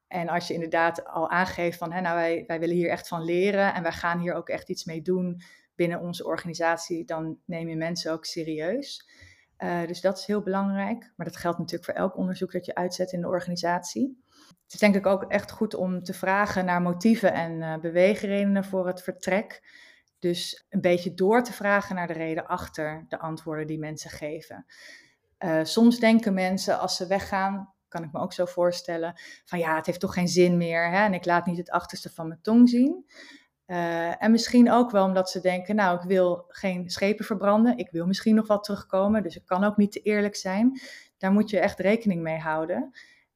En 0.09 0.29
als 0.29 0.49
je 0.49 0.55
inderdaad 0.55 1.05
al 1.05 1.31
aangeeft 1.31 1.79
van, 1.79 1.93
hè, 1.93 2.01
nou 2.01 2.15
wij, 2.15 2.45
wij 2.47 2.61
willen 2.61 2.77
hier 2.77 2.89
echt 2.89 3.09
van 3.09 3.25
leren 3.25 3.75
en 3.75 3.83
wij 3.83 3.93
gaan 3.93 4.19
hier 4.19 4.35
ook 4.35 4.49
echt 4.49 4.69
iets 4.69 4.85
mee 4.85 5.03
doen 5.03 5.43
binnen 5.75 6.01
onze 6.01 6.25
organisatie, 6.25 7.05
dan 7.05 7.39
neem 7.45 7.69
je 7.69 7.77
mensen 7.77 8.13
ook 8.13 8.25
serieus. 8.25 9.09
Uh, 9.59 9.87
dus 9.87 10.01
dat 10.01 10.19
is 10.19 10.27
heel 10.27 10.43
belangrijk. 10.43 11.13
Maar 11.17 11.27
dat 11.27 11.37
geldt 11.37 11.59
natuurlijk 11.59 11.85
voor 11.85 12.01
elk 12.01 12.17
onderzoek 12.17 12.53
dat 12.53 12.67
je 12.67 12.75
uitzet 12.75 13.13
in 13.13 13.21
de 13.21 13.27
organisatie. 13.27 14.23
Het 14.63 14.73
is 14.73 14.79
denk 14.79 14.95
ik 14.95 15.07
ook 15.07 15.25
echt 15.25 15.51
goed 15.51 15.75
om 15.75 16.03
te 16.03 16.15
vragen 16.15 16.65
naar 16.65 16.83
motieven 16.83 17.33
en 17.33 17.81
beweegredenen 17.81 18.65
voor 18.65 18.87
het 18.87 19.03
vertrek. 19.03 19.63
Dus 20.23 20.65
een 20.69 20.81
beetje 20.81 21.15
door 21.15 21.43
te 21.43 21.53
vragen 21.53 21.95
naar 21.95 22.07
de 22.07 22.13
reden 22.13 22.47
achter 22.47 23.05
de 23.09 23.19
antwoorden 23.19 23.67
die 23.67 23.79
mensen 23.79 24.11
geven. 24.11 24.67
Uh, 25.39 25.65
soms 25.65 25.99
denken 25.99 26.35
mensen 26.35 26.79
als 26.79 26.97
ze 26.97 27.07
weggaan, 27.07 27.75
kan 27.89 28.03
ik 28.03 28.13
me 28.13 28.21
ook 28.21 28.33
zo 28.33 28.45
voorstellen, 28.45 29.21
van 29.45 29.59
ja, 29.59 29.77
het 29.77 29.87
heeft 29.87 30.01
toch 30.01 30.15
geen 30.15 30.29
zin 30.29 30.57
meer 30.57 30.91
hè, 30.91 31.05
en 31.05 31.15
ik 31.15 31.25
laat 31.25 31.47
niet 31.47 31.57
het 31.57 31.71
achterste 31.71 32.11
van 32.11 32.29
mijn 32.29 32.41
tong 32.43 32.69
zien. 32.69 33.07
Uh, 33.67 34.23
en 34.23 34.31
misschien 34.31 34.71
ook 34.71 34.91
wel 34.91 35.05
omdat 35.05 35.31
ze 35.31 35.41
denken, 35.41 35.75
nou, 35.75 35.99
ik 35.99 36.05
wil 36.05 36.45
geen 36.49 36.91
schepen 36.91 37.25
verbranden, 37.25 37.79
ik 37.79 37.91
wil 37.91 38.07
misschien 38.07 38.35
nog 38.35 38.47
wel 38.47 38.61
terugkomen, 38.61 39.23
dus 39.23 39.37
ik 39.37 39.47
kan 39.47 39.65
ook 39.65 39.77
niet 39.77 39.93
te 39.93 40.01
eerlijk 40.01 40.37
zijn. 40.37 40.81
Daar 41.19 41.33
moet 41.33 41.51
je 41.51 41.59
echt 41.59 41.79
rekening 41.79 42.23
mee 42.23 42.39
houden 42.39 42.93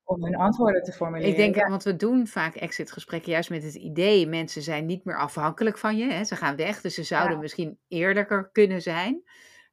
om 0.07 0.25
hun 0.25 0.37
antwoorden 0.37 0.83
te 0.83 0.93
formuleren. 0.93 1.31
Ik 1.31 1.37
denk, 1.37 1.69
want 1.69 1.83
we 1.83 1.97
doen 1.97 2.27
vaak 2.27 2.55
exitgesprekken 2.55 3.33
juist 3.33 3.51
met 3.51 3.63
het 3.63 3.75
idee, 3.75 4.27
mensen 4.27 4.63
zijn 4.63 4.87
niet 4.87 5.05
meer 5.05 5.19
afhankelijk 5.19 5.79
van 5.79 5.97
je. 5.97 6.13
Hè? 6.13 6.25
Ze 6.25 6.37
gaan 6.37 6.57
weg, 6.57 6.81
dus 6.81 6.95
ze 6.95 7.03
zouden 7.03 7.39
misschien 7.39 7.79
eerlijker 7.89 8.49
kunnen 8.53 8.83
zijn. 8.83 9.23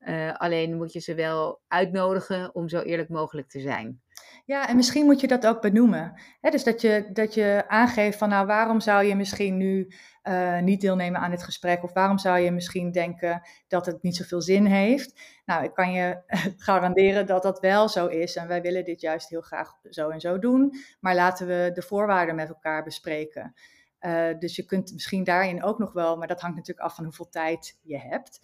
Uh, 0.06 0.34
alleen 0.34 0.76
moet 0.78 0.94
je 0.94 1.00
ze 1.00 1.16
wel 1.16 1.62
uitnodigen 1.68 2.56
om 2.56 2.70
zo 2.70 2.80
eerlijk 2.80 3.10
mogelijk 3.10 3.50
te 3.50 3.60
zijn. 3.60 4.02
Ja, 4.46 4.68
en 4.68 4.76
misschien 4.76 5.06
moet 5.06 5.20
je 5.20 5.28
dat 5.28 5.48
ook 5.48 5.62
benoemen. 5.62 6.22
Dus 6.42 6.64
dat 6.64 6.82
je, 6.82 7.10
dat 7.14 7.34
je 7.34 7.64
aangeeft 7.68 8.18
van, 8.18 8.30
nou, 8.30 8.46
waarom 8.46 8.80
zou 8.80 9.04
je 9.04 9.16
misschien 9.16 9.58
nu 9.58 9.88
uh, 10.24 10.60
niet 10.60 10.82
deelnemen 10.82 11.22
aan 11.22 11.32
dit 11.32 11.44
gesprek? 11.44 11.84
Of 11.84 11.94
waarom 11.94 12.18
zou 12.18 12.40
je 12.40 12.52
misschien 12.52 12.92
denken 12.92 13.42
dat 13.68 13.86
het 13.86 14.04
niet 14.04 14.16
zoveel 14.16 14.42
zin 14.42 14.66
heeft? 14.66 15.20
Nou, 15.46 15.64
ik 15.64 15.74
kan 15.74 15.92
je 15.92 16.22
garanderen 16.58 17.26
dat 17.26 17.44
dat 17.44 17.60
wel 17.60 17.90
zo 17.90 18.08
is. 18.08 18.36
En 18.36 18.48
wij 18.48 18.62
willen 18.62 18.86
dit 18.86 19.02
juist 19.02 19.30
heel 19.30 19.42
graag 19.42 19.74
zo 19.90 20.10
en 20.10 20.20
zo 20.20 20.40
doen. 20.40 20.74
Maar 21.00 21.16
laten 21.16 21.48
we 21.48 21.72
de 21.74 21.82
voorwaarden 21.82 22.36
met 22.36 22.50
elkaar 22.50 22.84
bespreken. 22.84 23.54
Uh, 24.00 24.28
dus 24.40 24.56
je 24.56 24.66
kunt 24.66 24.94
misschien 24.94 25.24
daarin 25.24 25.64
ook 25.64 25.80
nog 25.80 25.94
wel, 25.94 26.18
maar 26.18 26.28
dat 26.28 26.42
hangt 26.42 26.56
natuurlijk 26.56 26.88
af 26.88 26.96
van 26.96 27.04
hoeveel 27.04 27.30
tijd 27.30 27.80
je 27.82 28.00
hebt 28.00 28.40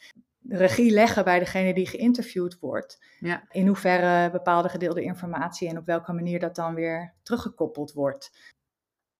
regie 0.49 0.91
leggen 0.91 1.23
bij 1.23 1.39
degene 1.39 1.73
die 1.73 1.87
geïnterviewd 1.87 2.59
wordt. 2.59 3.05
Ja. 3.19 3.43
In 3.49 3.67
hoeverre 3.67 4.31
bepaalde 4.31 4.69
gedeelde 4.69 5.01
informatie 5.03 5.69
en 5.69 5.77
op 5.77 5.85
welke 5.85 6.13
manier 6.13 6.39
dat 6.39 6.55
dan 6.55 6.73
weer 6.73 7.13
teruggekoppeld 7.23 7.93
wordt. 7.93 8.57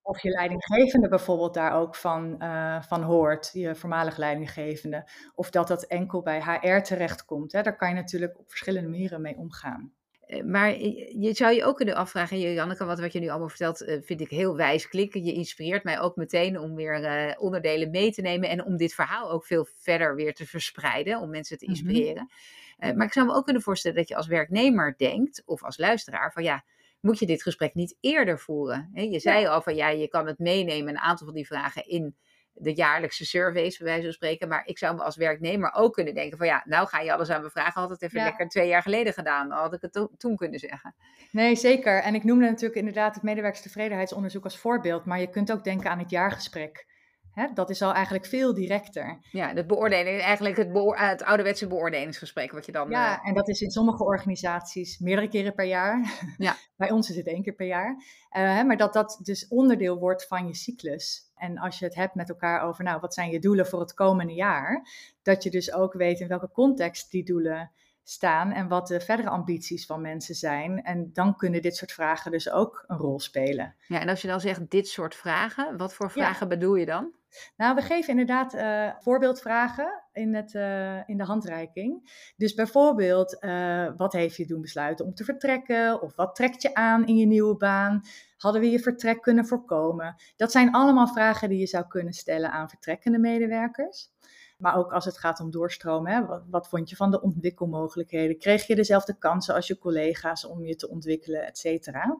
of 0.01 0.21
je 0.21 0.29
leidinggevende 0.29 1.07
bijvoorbeeld 1.07 1.53
daar 1.53 1.73
ook 1.73 1.95
van, 1.95 2.35
uh, 2.43 2.81
van 2.81 3.03
hoort, 3.03 3.49
je 3.53 3.75
voormalig 3.75 4.17
leidinggevende. 4.17 5.09
Of 5.35 5.49
dat 5.49 5.67
dat 5.67 5.83
enkel 5.83 6.21
bij 6.21 6.41
HR 6.41 6.81
terechtkomt. 6.81 7.51
Hè. 7.51 7.61
Daar 7.61 7.75
kan 7.75 7.89
je 7.89 7.95
natuurlijk 7.95 8.39
op 8.39 8.49
verschillende 8.49 8.89
manieren 8.89 9.21
mee 9.21 9.37
omgaan. 9.37 9.93
Eh, 10.29 10.43
maar 10.43 10.79
je 10.79 11.29
zou 11.33 11.53
je 11.53 11.65
ook 11.65 11.75
kunnen 11.75 11.95
afvragen, 11.95 12.39
Janneke, 12.39 12.85
wat, 12.85 12.99
wat 12.99 13.13
je 13.13 13.19
nu 13.19 13.29
allemaal 13.29 13.49
vertelt, 13.49 13.81
eh, 13.81 13.97
vind 14.01 14.21
ik 14.21 14.29
heel 14.29 14.55
wijs 14.55 14.87
klinken. 14.87 15.23
Je 15.23 15.33
inspireert 15.33 15.83
mij 15.83 15.99
ook 15.99 16.15
meteen 16.15 16.59
om 16.59 16.75
weer 16.75 17.35
onderdelen 17.39 17.89
mee 17.89 18.11
te 18.11 18.21
nemen 18.21 18.49
en 18.49 18.63
om 18.63 18.77
dit 18.77 18.93
verhaal 18.93 19.31
ook 19.31 19.45
veel 19.45 19.67
verder 19.75 20.15
weer 20.15 20.33
te 20.33 20.45
verspreiden, 20.45 21.19
om 21.19 21.29
mensen 21.29 21.57
te 21.57 21.65
mhm. 21.65 21.73
inspireren. 21.73 22.29
maar 22.77 23.05
ik 23.05 23.13
zou 23.13 23.25
me 23.25 23.33
ook 23.33 23.43
kunnen 23.43 23.61
voorstellen 23.61 23.97
dat 23.97 24.07
je 24.07 24.15
als 24.15 24.27
werknemer 24.27 24.93
denkt, 24.97 25.43
of 25.45 25.63
als 25.63 25.77
luisteraar, 25.77 26.31
van 26.31 26.43
ja, 26.43 26.63
moet 26.99 27.19
je 27.19 27.25
dit 27.25 27.41
gesprek 27.41 27.73
niet 27.73 27.97
eerder 27.99 28.39
voeren? 28.39 28.89
Je 28.93 29.19
zei 29.19 29.45
al 29.45 29.61
van 29.61 29.75
ja, 29.75 29.89
je 29.89 30.07
kan 30.07 30.27
het 30.27 30.39
meenemen, 30.39 30.89
een 30.89 30.99
aantal 30.99 31.25
van 31.25 31.35
die 31.35 31.47
vragen 31.47 31.87
in 31.87 32.15
de 32.59 32.73
jaarlijkse 32.73 33.25
surveys, 33.25 33.77
bij 33.77 33.87
wijze 33.87 34.03
van 34.03 34.13
spreken. 34.13 34.47
Maar 34.47 34.61
ik 34.65 34.77
zou 34.77 34.95
me 34.95 35.03
als 35.03 35.15
werknemer 35.15 35.73
ook 35.73 35.93
kunnen 35.93 36.13
denken 36.13 36.37
van 36.37 36.47
ja, 36.47 36.63
nou 36.65 36.87
ga 36.87 36.99
je 36.99 37.13
alles 37.13 37.29
aan 37.29 37.41
me 37.41 37.49
vragen. 37.49 37.81
Had 37.81 37.89
het 37.89 38.01
even 38.01 38.23
lekker 38.23 38.47
twee 38.47 38.67
jaar 38.67 38.81
geleden 38.81 39.13
gedaan. 39.13 39.51
Had 39.51 39.73
ik 39.73 39.81
het 39.81 40.07
toen 40.17 40.35
kunnen 40.35 40.59
zeggen. 40.59 40.95
Nee, 41.31 41.55
zeker. 41.55 42.01
En 42.01 42.15
ik 42.15 42.23
noemde 42.23 42.45
natuurlijk 42.45 42.79
inderdaad 42.79 43.13
het 43.13 43.23
medewerkerstevredenheidsonderzoek 43.23 44.43
als 44.43 44.57
voorbeeld. 44.57 45.05
Maar 45.05 45.19
je 45.19 45.29
kunt 45.29 45.51
ook 45.51 45.63
denken 45.63 45.89
aan 45.89 45.99
het 45.99 46.09
jaargesprek. 46.09 46.87
Hè, 47.33 47.47
dat 47.53 47.69
is 47.69 47.81
al 47.81 47.93
eigenlijk 47.93 48.25
veel 48.25 48.53
directer. 48.53 49.19
Ja, 49.31 49.53
het 49.53 49.67
beoordeling, 49.67 50.21
eigenlijk 50.21 50.57
het, 50.57 50.69
het 50.91 51.23
ouderwetse 51.23 51.67
beoordelingsgesprek 51.67 52.51
wat 52.51 52.65
je 52.65 52.71
dan... 52.71 52.89
Ja, 52.89 53.21
uh... 53.21 53.27
en 53.27 53.33
dat 53.33 53.47
is 53.47 53.61
in 53.61 53.71
sommige 53.71 54.03
organisaties 54.03 54.99
meerdere 54.99 55.27
keren 55.27 55.53
per 55.53 55.65
jaar. 55.65 55.97
Ja. 56.37 56.55
Bij 56.75 56.91
ons 56.91 57.09
is 57.09 57.15
het 57.15 57.27
één 57.27 57.43
keer 57.43 57.53
per 57.53 57.67
jaar. 57.67 58.03
Uh, 58.37 58.63
maar 58.63 58.77
dat 58.77 58.93
dat 58.93 59.19
dus 59.23 59.47
onderdeel 59.47 59.97
wordt 59.97 60.27
van 60.27 60.47
je 60.47 60.55
cyclus. 60.55 61.31
En 61.35 61.57
als 61.57 61.79
je 61.79 61.85
het 61.85 61.95
hebt 61.95 62.15
met 62.15 62.29
elkaar 62.29 62.61
over, 62.61 62.83
nou, 62.83 62.99
wat 62.99 63.13
zijn 63.13 63.31
je 63.31 63.39
doelen 63.39 63.67
voor 63.67 63.79
het 63.79 63.93
komende 63.93 64.33
jaar? 64.33 64.87
Dat 65.21 65.43
je 65.43 65.49
dus 65.49 65.73
ook 65.73 65.93
weet 65.93 66.19
in 66.19 66.27
welke 66.27 66.51
context 66.51 67.11
die 67.11 67.23
doelen 67.23 67.71
staan 68.03 68.51
en 68.51 68.67
wat 68.67 68.87
de 68.87 68.99
verdere 68.99 69.29
ambities 69.29 69.85
van 69.85 70.01
mensen 70.01 70.35
zijn. 70.35 70.83
En 70.83 71.09
dan 71.13 71.35
kunnen 71.35 71.61
dit 71.61 71.75
soort 71.75 71.91
vragen 71.91 72.31
dus 72.31 72.49
ook 72.51 72.83
een 72.87 72.97
rol 72.97 73.19
spelen. 73.19 73.75
Ja, 73.87 73.99
en 73.99 74.09
als 74.09 74.21
je 74.21 74.27
dan 74.27 74.39
zegt 74.39 74.69
dit 74.69 74.87
soort 74.87 75.15
vragen, 75.15 75.77
wat 75.77 75.93
voor 75.93 76.11
vragen 76.11 76.49
bedoel 76.49 76.75
je 76.75 76.85
dan? 76.85 77.13
Nou, 77.57 77.75
we 77.75 77.81
geven 77.81 78.09
inderdaad 78.09 78.53
uh, 78.53 78.89
voorbeeldvragen 78.99 80.03
in, 80.13 80.35
het, 80.35 80.53
uh, 80.53 81.09
in 81.09 81.17
de 81.17 81.23
handreiking. 81.23 82.11
Dus 82.37 82.53
bijvoorbeeld, 82.53 83.37
uh, 83.39 83.91
wat 83.97 84.13
heeft 84.13 84.35
je 84.35 84.45
doen 84.45 84.61
besluiten 84.61 85.05
om 85.05 85.13
te 85.13 85.23
vertrekken? 85.23 86.01
Of 86.01 86.15
wat 86.15 86.35
trekt 86.35 86.61
je 86.61 86.73
aan 86.73 87.07
in 87.07 87.17
je 87.17 87.25
nieuwe 87.25 87.57
baan? 87.57 88.01
Hadden 88.37 88.61
we 88.61 88.69
je 88.69 88.79
vertrek 88.79 89.21
kunnen 89.21 89.45
voorkomen? 89.45 90.15
Dat 90.35 90.51
zijn 90.51 90.71
allemaal 90.71 91.07
vragen 91.07 91.49
die 91.49 91.59
je 91.59 91.67
zou 91.67 91.87
kunnen 91.87 92.13
stellen 92.13 92.51
aan 92.51 92.69
vertrekkende 92.69 93.19
medewerkers. 93.19 94.11
Maar 94.57 94.77
ook 94.77 94.93
als 94.93 95.05
het 95.05 95.17
gaat 95.17 95.39
om 95.39 95.51
doorstromen, 95.51 96.11
hè, 96.11 96.25
wat, 96.25 96.43
wat, 96.49 96.69
vond 96.69 96.89
je 96.89 96.95
van 96.95 97.11
de 97.11 97.21
ontwikkelmogelijkheden? 97.21 98.37
Kreeg 98.37 98.67
je 98.67 98.75
dezelfde 98.75 99.17
kansen 99.17 99.55
als 99.55 99.67
je 99.67 99.77
collega's 99.77 100.45
om 100.45 100.65
je 100.65 100.75
te 100.75 100.89
ontwikkelen, 100.89 101.45
et 101.45 101.57
cetera? 101.57 102.19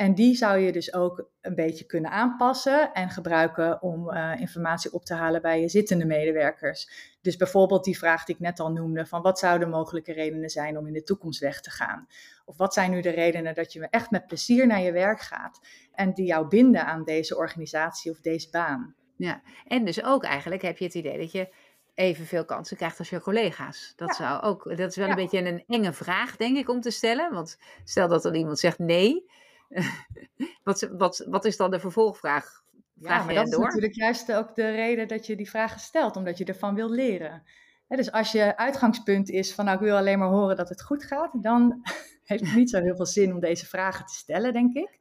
En 0.00 0.14
die 0.14 0.34
zou 0.34 0.58
je 0.58 0.72
dus 0.72 0.94
ook 0.94 1.30
een 1.40 1.54
beetje 1.54 1.84
kunnen 1.84 2.10
aanpassen 2.10 2.92
en 2.92 3.10
gebruiken 3.10 3.82
om 3.82 4.10
uh, 4.10 4.40
informatie 4.40 4.92
op 4.92 5.04
te 5.04 5.14
halen 5.14 5.42
bij 5.42 5.60
je 5.60 5.68
zittende 5.68 6.04
medewerkers. 6.04 6.90
Dus 7.20 7.36
bijvoorbeeld 7.36 7.84
die 7.84 7.98
vraag 7.98 8.24
die 8.24 8.34
ik 8.34 8.40
net 8.40 8.60
al 8.60 8.72
noemde: 8.72 9.06
van 9.06 9.22
wat 9.22 9.38
zouden 9.38 9.70
mogelijke 9.70 10.12
redenen 10.12 10.50
zijn 10.50 10.78
om 10.78 10.86
in 10.86 10.92
de 10.92 11.02
toekomst 11.02 11.40
weg 11.40 11.60
te 11.60 11.70
gaan? 11.70 12.06
Of 12.44 12.56
wat 12.56 12.74
zijn 12.74 12.90
nu 12.90 13.00
de 13.00 13.10
redenen 13.10 13.54
dat 13.54 13.72
je 13.72 13.88
echt 13.90 14.10
met 14.10 14.26
plezier 14.26 14.66
naar 14.66 14.80
je 14.80 14.92
werk 14.92 15.20
gaat 15.20 15.60
en 15.92 16.12
die 16.12 16.26
jou 16.26 16.48
binden 16.48 16.86
aan 16.86 17.04
deze 17.04 17.36
organisatie 17.36 18.10
of 18.10 18.20
deze 18.20 18.50
baan? 18.50 18.94
Ja, 19.16 19.42
en 19.66 19.84
dus 19.84 20.04
ook 20.04 20.24
eigenlijk 20.24 20.62
heb 20.62 20.78
je 20.78 20.84
het 20.84 20.94
idee 20.94 21.18
dat 21.18 21.32
je 21.32 21.54
evenveel 21.94 22.44
kansen 22.44 22.76
krijgt 22.76 22.98
als 22.98 23.10
je 23.10 23.20
collega's. 23.20 23.92
Dat, 23.96 24.14
zou 24.14 24.42
ook, 24.42 24.64
dat 24.64 24.90
is 24.90 24.96
wel 24.96 25.08
een 25.08 25.14
beetje 25.14 25.44
een 25.46 25.64
enge 25.66 25.92
vraag, 25.92 26.36
denk 26.36 26.56
ik, 26.56 26.68
om 26.68 26.80
te 26.80 26.90
stellen. 26.90 27.32
Want 27.32 27.58
stel 27.84 28.08
dat 28.08 28.24
er 28.24 28.34
iemand 28.34 28.58
zegt 28.58 28.78
nee, 28.78 29.28
wat, 30.64 30.88
wat, 30.92 31.24
wat 31.28 31.44
is 31.44 31.56
dan 31.56 31.70
de 31.70 31.80
vervolgvraag? 31.80 32.62
Vraag 33.00 33.18
ja, 33.18 33.24
maar 33.24 33.34
dat 33.34 33.52
is 33.52 33.56
natuurlijk 33.56 33.94
juist 33.94 34.32
ook 34.32 34.54
de 34.54 34.70
reden 34.70 35.08
dat 35.08 35.26
je 35.26 35.36
die 35.36 35.50
vragen 35.50 35.80
stelt, 35.80 36.16
omdat 36.16 36.38
je 36.38 36.44
ervan 36.44 36.74
wil 36.74 36.90
leren. 36.90 37.42
dus 37.88 38.12
als 38.12 38.32
je 38.32 38.56
uitgangspunt 38.56 39.28
is 39.28 39.54
van 39.54 39.64
nou 39.64 39.76
ik 39.76 39.82
wil 39.82 39.96
alleen 39.96 40.18
maar 40.18 40.28
horen 40.28 40.56
dat 40.56 40.68
het 40.68 40.82
goed 40.82 41.04
gaat, 41.04 41.42
dan 41.42 41.80
heeft 42.24 42.44
het 42.44 42.54
niet 42.54 42.70
zo 42.70 42.80
heel 42.80 42.96
veel 42.96 43.06
zin 43.06 43.32
om 43.32 43.40
deze 43.40 43.66
vragen 43.66 44.06
te 44.06 44.14
stellen, 44.14 44.52
denk 44.52 44.74
ik. 44.74 44.98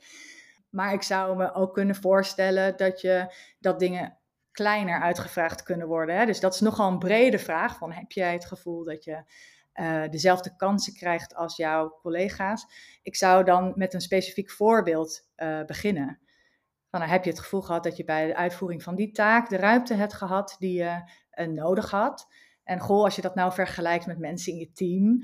Maar 0.70 0.94
ik 0.94 1.02
zou 1.02 1.38
me 1.38 1.54
ook 1.54 1.74
kunnen 1.74 1.96
voorstellen 1.96 2.78
dat, 2.78 3.02
je, 3.02 3.34
dat 3.60 3.80
dingen 3.80 4.18
kleiner 4.52 5.02
uitgevraagd 5.02 5.64
kunnen 5.64 5.88
worden. 5.88 6.18
Hè? 6.18 6.26
Dus 6.26 6.40
dat 6.40 6.54
is 6.54 6.60
nogal 6.60 6.92
een 6.92 7.00
brede 7.00 7.40
vraag. 7.40 7.78
Van, 7.78 7.92
heb 7.92 8.12
jij 8.12 8.34
het 8.34 8.46
gevoel 8.46 8.84
dat 8.84 9.04
je 9.04 9.24
uh, 9.80 10.10
dezelfde 10.10 10.56
kansen 10.56 10.94
krijgt 10.94 11.36
als 11.36 11.56
jouw 11.56 11.98
collega's? 12.02 12.66
Ik 13.02 13.16
zou 13.16 13.44
dan 13.44 13.74
met 13.76 13.94
een 13.94 14.02
specifiek 14.02 14.52
voorbeeld 14.52 15.30
uh, 15.38 15.64
beginnen. 15.66 16.20
Van, 16.90 17.00
nou, 17.00 17.12
heb 17.12 17.24
je 17.24 17.30
het 17.30 17.40
gevoel 17.40 17.62
gehad 17.62 17.84
dat 17.84 17.98
je 17.98 18.04
bij 18.04 18.28
de 18.28 18.36
uitvoering 18.36 18.84
van 18.84 18.96
die 18.96 19.12
taak 19.12 19.50
de 19.50 19.58
ruimte 19.58 19.94
hebt 19.94 20.14
gehad 20.14 20.56
die 20.60 20.74
je 20.74 21.12
uh, 21.34 21.48
nodig 21.48 21.92
had? 21.92 22.28
En 22.64 22.80
goh, 22.80 23.04
als 23.04 23.16
je 23.16 23.22
dat 23.22 23.36
nou 23.36 23.54
vergelijkt 23.54 24.06
met 24.06 24.20
mensen 24.20 24.54
in 24.54 24.60
je 24.60 24.72
team, 24.72 25.22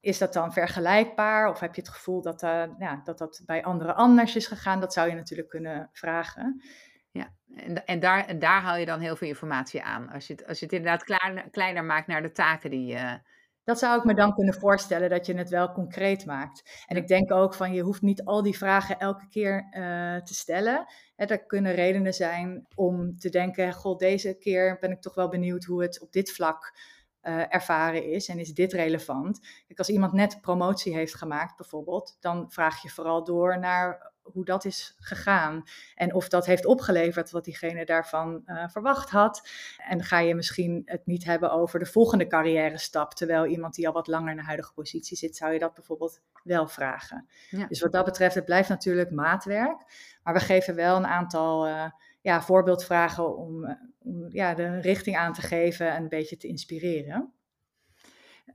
is 0.00 0.18
dat 0.18 0.32
dan 0.32 0.52
vergelijkbaar? 0.52 1.48
Of 1.48 1.60
heb 1.60 1.74
je 1.74 1.80
het 1.80 1.90
gevoel 1.90 2.22
dat, 2.22 2.40
ja, 2.78 3.00
dat 3.04 3.18
dat 3.18 3.42
bij 3.46 3.64
anderen 3.64 3.96
anders 3.96 4.36
is 4.36 4.46
gegaan? 4.46 4.80
Dat 4.80 4.92
zou 4.92 5.08
je 5.08 5.14
natuurlijk 5.14 5.48
kunnen 5.48 5.88
vragen. 5.92 6.62
Ja, 7.10 7.34
en, 7.54 7.86
en, 7.86 8.00
daar, 8.00 8.26
en 8.26 8.38
daar 8.38 8.60
haal 8.60 8.76
je 8.76 8.86
dan 8.86 9.00
heel 9.00 9.16
veel 9.16 9.28
informatie 9.28 9.82
aan. 9.82 10.08
Als 10.08 10.26
je 10.26 10.32
het, 10.32 10.46
als 10.46 10.58
je 10.58 10.64
het 10.64 10.74
inderdaad 10.74 11.04
kleiner 11.50 11.84
maakt 11.84 12.06
naar 12.06 12.22
de 12.22 12.32
taken 12.32 12.70
die 12.70 12.86
je. 12.86 13.20
Dat 13.66 13.78
zou 13.78 13.98
ik 13.98 14.04
me 14.04 14.14
dan 14.14 14.34
kunnen 14.34 14.54
voorstellen, 14.54 15.10
dat 15.10 15.26
je 15.26 15.36
het 15.36 15.48
wel 15.48 15.72
concreet 15.72 16.26
maakt. 16.26 16.84
En 16.86 16.96
ik 16.96 17.08
denk 17.08 17.32
ook 17.32 17.54
van, 17.54 17.72
je 17.72 17.82
hoeft 17.82 18.02
niet 18.02 18.24
al 18.24 18.42
die 18.42 18.56
vragen 18.56 18.98
elke 18.98 19.28
keer 19.28 19.66
uh, 19.70 20.22
te 20.22 20.34
stellen. 20.34 20.86
er 21.16 21.46
kunnen 21.46 21.74
redenen 21.74 22.12
zijn 22.12 22.66
om 22.74 23.18
te 23.18 23.28
denken, 23.28 23.72
god, 23.72 23.98
deze 23.98 24.38
keer 24.38 24.78
ben 24.80 24.90
ik 24.90 25.00
toch 25.00 25.14
wel 25.14 25.28
benieuwd 25.28 25.64
hoe 25.64 25.82
het 25.82 26.00
op 26.00 26.12
dit 26.12 26.32
vlak 26.32 26.78
uh, 27.22 27.54
ervaren 27.54 28.04
is 28.04 28.28
en 28.28 28.38
is 28.38 28.54
dit 28.54 28.72
relevant. 28.72 29.40
Kijk, 29.66 29.78
als 29.78 29.88
iemand 29.88 30.12
net 30.12 30.40
promotie 30.40 30.94
heeft 30.94 31.14
gemaakt 31.14 31.56
bijvoorbeeld, 31.56 32.16
dan 32.20 32.50
vraag 32.50 32.82
je 32.82 32.88
vooral 32.88 33.24
door 33.24 33.58
naar 33.58 34.14
hoe 34.32 34.44
dat 34.44 34.64
is 34.64 34.96
gegaan 34.98 35.62
en 35.94 36.14
of 36.14 36.28
dat 36.28 36.46
heeft 36.46 36.66
opgeleverd 36.66 37.30
wat 37.30 37.44
diegene 37.44 37.84
daarvan 37.84 38.42
uh, 38.46 38.68
verwacht 38.68 39.10
had. 39.10 39.48
En 39.88 40.02
ga 40.02 40.18
je 40.18 40.34
misschien 40.34 40.82
het 40.84 41.06
niet 41.06 41.24
hebben 41.24 41.52
over 41.52 41.78
de 41.78 41.86
volgende 41.86 42.26
carrière 42.26 42.78
stap, 42.78 43.14
terwijl 43.14 43.46
iemand 43.46 43.74
die 43.74 43.86
al 43.86 43.92
wat 43.92 44.06
langer 44.06 44.30
in 44.30 44.36
de 44.36 44.42
huidige 44.42 44.72
positie 44.72 45.16
zit, 45.16 45.36
zou 45.36 45.52
je 45.52 45.58
dat 45.58 45.74
bijvoorbeeld 45.74 46.20
wel 46.42 46.68
vragen. 46.68 47.28
Ja. 47.50 47.66
Dus 47.66 47.80
wat 47.80 47.92
dat 47.92 48.04
betreft, 48.04 48.34
het 48.34 48.44
blijft 48.44 48.68
natuurlijk 48.68 49.10
maatwerk, 49.10 49.76
maar 50.22 50.34
we 50.34 50.40
geven 50.40 50.74
wel 50.74 50.96
een 50.96 51.06
aantal 51.06 51.68
uh, 51.68 51.90
ja, 52.20 52.42
voorbeeldvragen 52.42 53.36
om, 53.36 53.64
eh, 53.64 53.74
om, 53.98 54.26
ja, 54.28 54.54
de 54.54 54.80
richting 54.80 55.16
aan 55.16 55.32
te 55.32 55.42
geven 55.42 55.92
en 55.92 56.02
een 56.02 56.08
beetje 56.08 56.36
te 56.36 56.48
inspireren. 56.48 57.32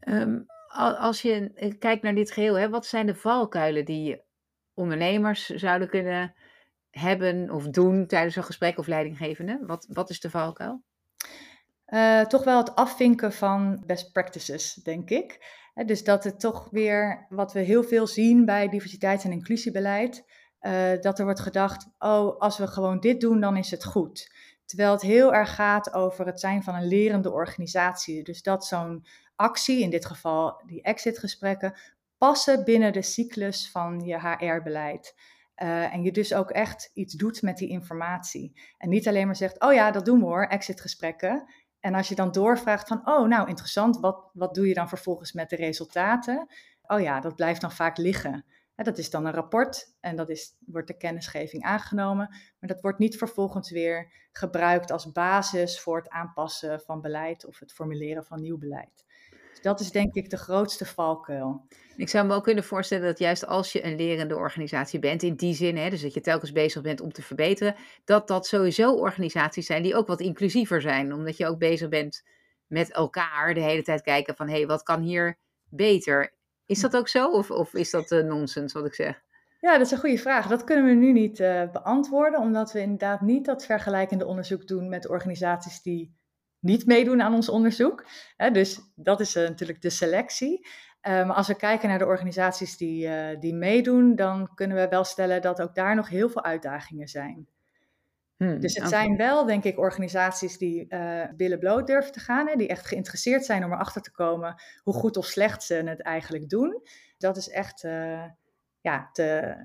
Um, 0.07 0.45
als 0.77 1.21
je 1.21 1.75
kijkt 1.79 2.03
naar 2.03 2.15
dit 2.15 2.31
geheel, 2.31 2.55
hè, 2.55 2.69
wat 2.69 2.86
zijn 2.86 3.05
de 3.05 3.15
valkuilen 3.15 3.86
die 3.86 4.21
ondernemers 4.73 5.49
zouden 5.49 5.89
kunnen 5.89 6.34
hebben 6.89 7.49
of 7.51 7.67
doen 7.67 8.07
tijdens 8.07 8.36
een 8.36 8.43
gesprek 8.43 8.77
of 8.77 8.88
leidinggevende? 8.88 9.60
Wat, 9.65 9.88
wat 9.89 10.10
is 10.10 10.19
de 10.19 10.29
valkuil? 10.29 10.84
Uh, 11.88 12.21
toch 12.21 12.43
wel 12.43 12.57
het 12.57 12.75
afvinken 12.75 13.34
van 13.34 13.84
best 13.86 14.12
practices, 14.12 14.73
denk 14.73 15.10
ik. 15.10 15.60
dus 15.86 16.03
dat 16.03 16.23
het 16.23 16.39
toch 16.39 16.67
weer, 16.69 17.25
wat 17.29 17.53
we 17.53 17.60
heel 17.60 17.84
veel 17.84 18.07
zien 18.07 18.45
bij 18.45 18.69
diversiteits- 18.69 19.23
en 19.23 19.31
inclusiebeleid, 19.31 20.25
uh, 20.62 20.91
dat 20.99 21.19
er 21.19 21.25
wordt 21.25 21.39
gedacht, 21.39 21.88
oh, 21.99 22.39
als 22.39 22.57
we 22.57 22.67
gewoon 22.67 22.99
dit 22.99 23.21
doen, 23.21 23.39
dan 23.39 23.57
is 23.57 23.71
het 23.71 23.86
goed. 23.86 24.31
Terwijl 24.65 24.91
het 24.91 25.01
heel 25.01 25.34
erg 25.34 25.55
gaat 25.55 25.93
over 25.93 26.25
het 26.25 26.39
zijn 26.39 26.63
van 26.63 26.75
een 26.75 26.88
lerende 26.88 27.31
organisatie. 27.31 28.23
Dus 28.23 28.41
dat 28.41 28.65
zo'n 28.65 29.05
actie, 29.36 29.81
in 29.81 29.89
dit 29.89 30.05
geval 30.05 30.62
die 30.65 30.81
exitgesprekken, 30.81 31.73
passen 32.21 32.63
binnen 32.63 32.93
de 32.93 33.01
cyclus 33.01 33.71
van 33.71 33.99
je 33.99 34.19
HR-beleid. 34.19 35.15
Eh, 35.55 35.93
en 35.93 36.03
je 36.03 36.12
dus 36.12 36.34
ook 36.34 36.51
echt 36.51 36.91
iets 36.93 37.13
doet 37.13 37.41
met 37.41 37.57
die 37.57 37.69
informatie. 37.69 38.62
En 38.77 38.89
niet 38.89 39.07
alleen 39.07 39.25
maar 39.25 39.36
zegt, 39.36 39.62
oh 39.62 39.73
ja, 39.73 39.91
dat 39.91 40.05
doen 40.05 40.19
we 40.19 40.25
hoor, 40.25 40.45
exitgesprekken. 40.45 41.53
En 41.79 41.95
als 41.95 42.07
je 42.07 42.15
dan 42.15 42.31
doorvraagt 42.31 42.88
van, 42.88 43.07
oh 43.07 43.27
nou 43.27 43.47
interessant, 43.47 43.99
wat, 43.99 44.29
wat 44.34 44.55
doe 44.55 44.67
je 44.67 44.73
dan 44.73 44.89
vervolgens 44.89 45.31
met 45.31 45.49
de 45.49 45.55
resultaten? 45.55 46.47
Oh 46.81 46.99
ja, 46.99 47.19
dat 47.19 47.36
blijft 47.36 47.62
dan 47.62 47.71
vaak 47.71 47.97
liggen. 47.97 48.45
dat 48.75 48.97
is 48.97 49.10
dan 49.10 49.25
een 49.25 49.34
rapport 49.34 49.95
en 49.99 50.15
dat 50.15 50.29
is, 50.29 50.55
wordt 50.65 50.88
de 50.88 50.97
kennisgeving 50.97 51.63
aangenomen. 51.63 52.27
Maar 52.60 52.69
dat 52.69 52.81
wordt 52.81 52.99
niet 52.99 53.17
vervolgens 53.17 53.71
weer 53.71 54.13
gebruikt 54.31 54.91
als 54.91 55.12
basis 55.12 55.79
voor 55.79 55.97
het 55.97 56.10
aanpassen 56.10 56.81
van 56.81 57.01
beleid 57.01 57.45
of 57.45 57.60
het 57.60 57.73
formuleren 57.73 58.25
van 58.25 58.41
nieuw 58.41 58.57
beleid. 58.57 59.05
Dat 59.62 59.80
is 59.80 59.91
denk 59.91 60.13
ik 60.13 60.30
de 60.30 60.38
grootste 60.38 60.86
valkuil. 60.86 61.65
Ik 61.95 62.10
zou 62.10 62.28
me 62.28 62.34
ook 62.34 62.43
kunnen 62.43 62.63
voorstellen 62.63 63.06
dat 63.06 63.19
juist 63.19 63.45
als 63.47 63.71
je 63.71 63.86
een 63.86 63.95
lerende 63.95 64.36
organisatie 64.36 65.00
bent, 65.00 65.24
in 65.24 65.36
die 65.36 65.54
zin, 65.54 65.78
hè, 65.78 65.89
dus 65.89 66.02
dat 66.02 66.13
je 66.13 66.21
telkens 66.21 66.52
bezig 66.52 66.82
bent 66.82 67.02
om 67.02 67.12
te 67.12 67.21
verbeteren, 67.21 67.76
dat 68.06 68.28
dat 68.28 68.47
sowieso 68.47 68.93
organisaties 68.93 69.65
zijn 69.65 69.84
die 69.84 69.95
ook 69.95 70.08
wat 70.08 70.19
inclusiever 70.19 70.82
zijn, 70.82 71.13
omdat 71.13 71.38
je 71.38 71.47
ook 71.47 71.60
bezig 71.60 71.89
bent 71.89 72.24
met 72.67 72.91
elkaar 72.91 73.54
de 73.54 73.60
hele 73.60 73.84
tijd 73.84 74.02
kijken 74.02 74.36
van, 74.36 74.47
hé, 74.47 74.56
hey, 74.56 74.67
wat 74.67 74.84
kan 74.84 75.02
hier 75.02 75.38
beter? 75.69 76.34
Is 76.65 76.82
dat 76.82 76.95
ook 76.95 77.08
zo 77.08 77.32
of, 77.32 77.52
of 77.52 77.74
is 77.74 77.89
dat 77.89 78.12
uh, 78.12 78.24
nonsens 78.24 78.74
wat 78.74 78.86
ik 78.86 78.93
zeg? 78.93 79.21
Ja, 79.60 79.78
dat 79.78 79.86
is 79.86 79.91
een 79.91 80.00
goede 80.00 80.17
vraag. 80.17 80.47
Dat 80.47 80.63
kunnen 80.63 80.86
we 80.86 80.91
nu 80.91 81.12
niet 81.12 81.39
uh, 81.39 81.71
beantwoorden, 81.71 82.39
omdat 82.39 82.71
we 82.71 82.80
inderdaad 82.80 83.21
niet 83.21 83.45
dat 83.45 83.65
vergelijkende 83.65 84.26
onderzoek 84.26 84.67
doen 84.67 84.89
met 84.89 85.10
organisaties 85.10 85.82
die 85.82 86.15
niet 86.62 86.86
meedoen 86.86 87.21
aan 87.21 87.34
ons 87.34 87.50
onderzoek. 87.50 88.06
dus 88.52 88.80
dat 88.95 89.19
is 89.19 89.36
uh, 89.36 89.47
natuurlijk 89.47 89.82
de 89.82 89.89
selectie. 89.89 90.67
Uh, 91.08 91.26
maar 91.26 91.36
als 91.36 91.47
we 91.47 91.56
kijken 91.56 91.89
naar 91.89 92.00
de 92.00 92.06
organisaties 92.06 92.78
die, 92.78 93.08
uh, 93.08 93.39
die 93.39 93.54
meedoen, 93.54 94.15
dan 94.15 94.54
kunnen 94.56 94.78
we 94.78 94.88
wel 94.88 95.04
stellen 95.04 95.41
dat 95.41 95.62
ook 95.62 95.76
daar 95.76 95.95
nog 95.95 96.10
heel 96.10 96.30
veel 96.30 96.43
uitdagingen 96.43 97.08
zijn. 97.08 97.47
Hmm, 98.38 98.60
dus 98.60 98.76
het 98.76 98.89
zijn 98.89 99.17
wel, 99.17 99.45
denk 99.45 99.63
ik, 99.63 99.80
organisaties 99.80 100.58
die 100.58 100.86
uh, 100.89 101.24
billen 101.36 101.60
bloot 101.60 101.88
durven 101.88 102.12
te 102.12 102.19
gaan, 102.19 102.47
hè, 102.47 102.56
die 102.56 102.67
echt 102.67 102.88
geïnteresseerd 102.88 103.45
zijn 103.45 103.63
om 103.63 103.71
erachter 103.71 104.02
te 104.02 104.12
komen 104.12 104.62
hoe 104.84 104.93
goed 104.93 105.17
of 105.17 105.26
slecht 105.26 105.63
ze 105.63 105.74
het 105.74 106.02
eigenlijk 106.02 106.50
doen. 106.50 106.82
Dat 107.17 107.38
is 107.38 107.50
echt, 107.50 107.82
ja, 108.82 109.10
te, 109.12 109.56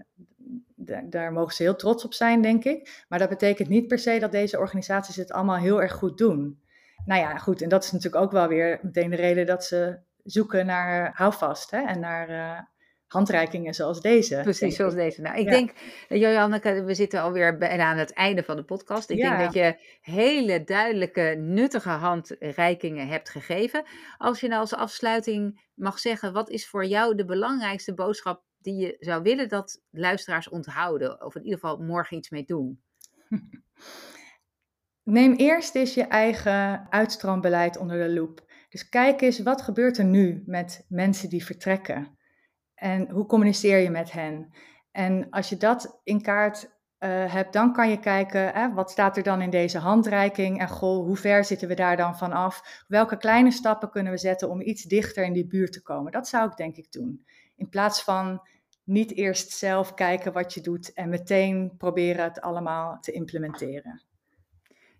daar 1.04 1.32
mogen 1.32 1.54
ze 1.54 1.62
heel 1.62 1.76
trots 1.76 2.04
op 2.04 2.14
zijn, 2.14 2.42
denk 2.42 2.64
ik. 2.64 3.04
Maar 3.08 3.18
dat 3.18 3.28
betekent 3.28 3.68
niet 3.68 3.86
per 3.86 3.98
se 3.98 4.18
dat 4.18 4.32
deze 4.32 4.58
organisaties 4.58 5.16
het 5.16 5.32
allemaal 5.32 5.56
heel 5.56 5.82
erg 5.82 5.92
goed 5.92 6.18
doen. 6.18 6.60
Nou 7.06 7.20
ja, 7.20 7.38
goed, 7.38 7.62
en 7.62 7.68
dat 7.68 7.84
is 7.84 7.92
natuurlijk 7.92 8.22
ook 8.24 8.32
wel 8.32 8.48
weer 8.48 8.78
meteen 8.82 9.10
de 9.10 9.16
reden 9.16 9.46
dat 9.46 9.64
ze 9.64 9.98
zoeken 10.22 10.66
naar 10.66 11.10
houvast 11.14 11.70
hè, 11.70 11.78
en 11.78 12.00
naar 12.00 12.30
uh, 12.30 12.60
handreikingen 13.06 13.74
zoals 13.74 14.00
deze. 14.00 14.40
Precies, 14.42 14.76
zoals 14.76 14.94
deze. 14.94 15.20
Nou, 15.20 15.38
ik 15.38 15.48
denk, 15.48 15.72
Jojanneke, 16.08 16.84
we 16.84 16.94
zitten 16.94 17.20
alweer 17.20 17.58
bijna 17.58 17.84
aan 17.84 17.96
het 17.96 18.12
einde 18.12 18.42
van 18.42 18.56
de 18.56 18.64
podcast. 18.64 19.10
Ik 19.10 19.16
denk 19.16 19.38
dat 19.38 19.52
je 19.52 19.76
hele 20.00 20.64
duidelijke, 20.64 21.36
nuttige 21.38 21.88
handreikingen 21.88 23.08
hebt 23.08 23.28
gegeven. 23.28 23.84
Als 24.18 24.40
je 24.40 24.48
nou 24.48 24.60
als 24.60 24.74
afsluiting 24.74 25.64
mag 25.74 25.98
zeggen, 25.98 26.32
wat 26.32 26.50
is 26.50 26.68
voor 26.68 26.84
jou 26.84 27.14
de 27.14 27.24
belangrijkste 27.24 27.94
boodschap 27.94 28.42
die 28.58 28.76
je 28.76 28.96
zou 28.98 29.22
willen 29.22 29.48
dat 29.48 29.82
luisteraars 29.90 30.48
onthouden? 30.48 31.24
Of 31.24 31.34
in 31.34 31.42
ieder 31.44 31.58
geval 31.58 31.78
morgen 31.78 32.16
iets 32.16 32.30
mee 32.30 32.44
doen? 32.44 32.80
Neem 35.08 35.32
eerst 35.32 35.74
eens 35.74 35.94
je 35.94 36.02
eigen 36.02 36.86
uitstroombeleid 36.90 37.76
onder 37.76 37.98
de 37.98 38.14
loep. 38.14 38.44
Dus 38.68 38.88
kijk 38.88 39.20
eens, 39.20 39.42
wat 39.42 39.62
gebeurt 39.62 39.98
er 39.98 40.04
nu 40.04 40.42
met 40.46 40.84
mensen 40.88 41.28
die 41.28 41.44
vertrekken? 41.44 42.18
En 42.74 43.10
hoe 43.10 43.26
communiceer 43.26 43.78
je 43.78 43.90
met 43.90 44.12
hen? 44.12 44.50
En 44.90 45.30
als 45.30 45.48
je 45.48 45.56
dat 45.56 46.00
in 46.04 46.22
kaart 46.22 46.64
uh, 46.64 47.32
hebt, 47.32 47.52
dan 47.52 47.72
kan 47.72 47.90
je 47.90 47.98
kijken, 47.98 48.52
hè, 48.52 48.72
wat 48.72 48.90
staat 48.90 49.16
er 49.16 49.22
dan 49.22 49.42
in 49.42 49.50
deze 49.50 49.78
handreiking? 49.78 50.60
En 50.60 50.68
goh, 50.68 51.04
hoe 51.04 51.16
ver 51.16 51.44
zitten 51.44 51.68
we 51.68 51.74
daar 51.74 51.96
dan 51.96 52.16
van 52.16 52.32
af? 52.32 52.84
Welke 52.88 53.16
kleine 53.16 53.50
stappen 53.50 53.90
kunnen 53.90 54.12
we 54.12 54.18
zetten 54.18 54.50
om 54.50 54.60
iets 54.60 54.82
dichter 54.82 55.24
in 55.24 55.32
die 55.32 55.46
buurt 55.46 55.72
te 55.72 55.82
komen? 55.82 56.12
Dat 56.12 56.28
zou 56.28 56.50
ik 56.50 56.56
denk 56.56 56.76
ik 56.76 56.92
doen. 56.92 57.26
In 57.56 57.68
plaats 57.68 58.02
van 58.02 58.40
niet 58.84 59.16
eerst 59.16 59.50
zelf 59.50 59.94
kijken 59.94 60.32
wat 60.32 60.54
je 60.54 60.60
doet 60.60 60.92
en 60.92 61.08
meteen 61.08 61.74
proberen 61.76 62.24
het 62.24 62.40
allemaal 62.40 63.00
te 63.00 63.12
implementeren. 63.12 64.06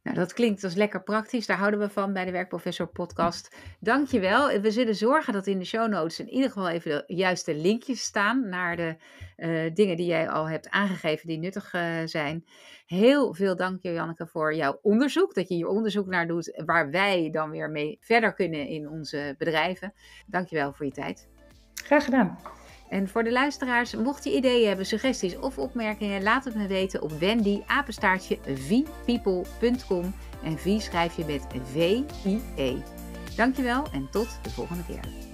Nou, 0.07 0.19
dat 0.19 0.33
klinkt 0.33 0.65
als 0.65 0.75
lekker 0.75 1.03
praktisch. 1.03 1.47
Daar 1.47 1.57
houden 1.57 1.81
we 1.81 1.89
van 1.89 2.13
bij 2.13 2.25
de 2.25 2.31
Werkprofessor 2.31 2.87
podcast. 2.87 3.57
Dankjewel. 3.81 4.61
We 4.61 4.71
zullen 4.71 4.95
zorgen 4.95 5.33
dat 5.33 5.47
in 5.47 5.59
de 5.59 5.65
show 5.65 5.89
notes 5.89 6.21
in 6.21 6.29
ieder 6.29 6.51
geval 6.51 6.69
even 6.69 6.91
de 6.91 7.15
juiste 7.15 7.55
linkjes 7.55 8.03
staan 8.03 8.49
naar 8.49 8.77
de 8.77 8.97
uh, 9.37 9.75
dingen 9.75 9.97
die 9.97 10.07
jij 10.07 10.29
al 10.29 10.49
hebt 10.49 10.71
aangegeven 10.71 11.29
die 11.29 11.39
nuttig 11.39 11.75
uh, 11.75 11.83
zijn. 12.05 12.45
Heel 12.87 13.35
veel 13.35 13.57
dank 13.57 13.79
Janneke 13.83 14.27
voor 14.27 14.55
jouw 14.55 14.79
onderzoek. 14.83 15.35
Dat 15.35 15.49
je 15.49 15.55
hier 15.55 15.69
onderzoek 15.69 16.07
naar 16.07 16.27
doet 16.27 16.63
waar 16.65 16.91
wij 16.91 17.31
dan 17.31 17.51
weer 17.51 17.71
mee 17.71 17.99
verder 18.01 18.35
kunnen 18.35 18.67
in 18.69 18.89
onze 18.89 19.35
bedrijven. 19.39 19.93
Dankjewel 20.27 20.73
voor 20.73 20.87
je 20.87 20.93
tijd. 20.93 21.29
Graag 21.75 22.05
gedaan. 22.05 22.39
En 22.89 23.09
voor 23.09 23.25
de 23.25 23.33
luisteraars, 23.33 23.95
mocht 23.95 24.25
je 24.25 24.37
ideeën 24.37 24.67
hebben, 24.67 24.87
suggesties 24.87 25.39
of 25.39 25.59
opmerkingen, 25.59 26.23
laat 26.23 26.45
het 26.45 26.55
me 26.55 26.67
weten 26.67 27.03
op 27.03 27.11
wendy 27.11 27.61
apenstaartje 27.67 28.39
vpeople.com 28.55 30.15
en 30.43 30.59
V 30.59 30.81
schrijf 30.81 31.17
je 31.17 31.25
met 31.25 31.47
V-I-E. 31.73 32.77
Dankjewel 33.37 33.85
en 33.93 34.09
tot 34.11 34.39
de 34.43 34.51
volgende 34.51 34.85
keer. 34.85 35.26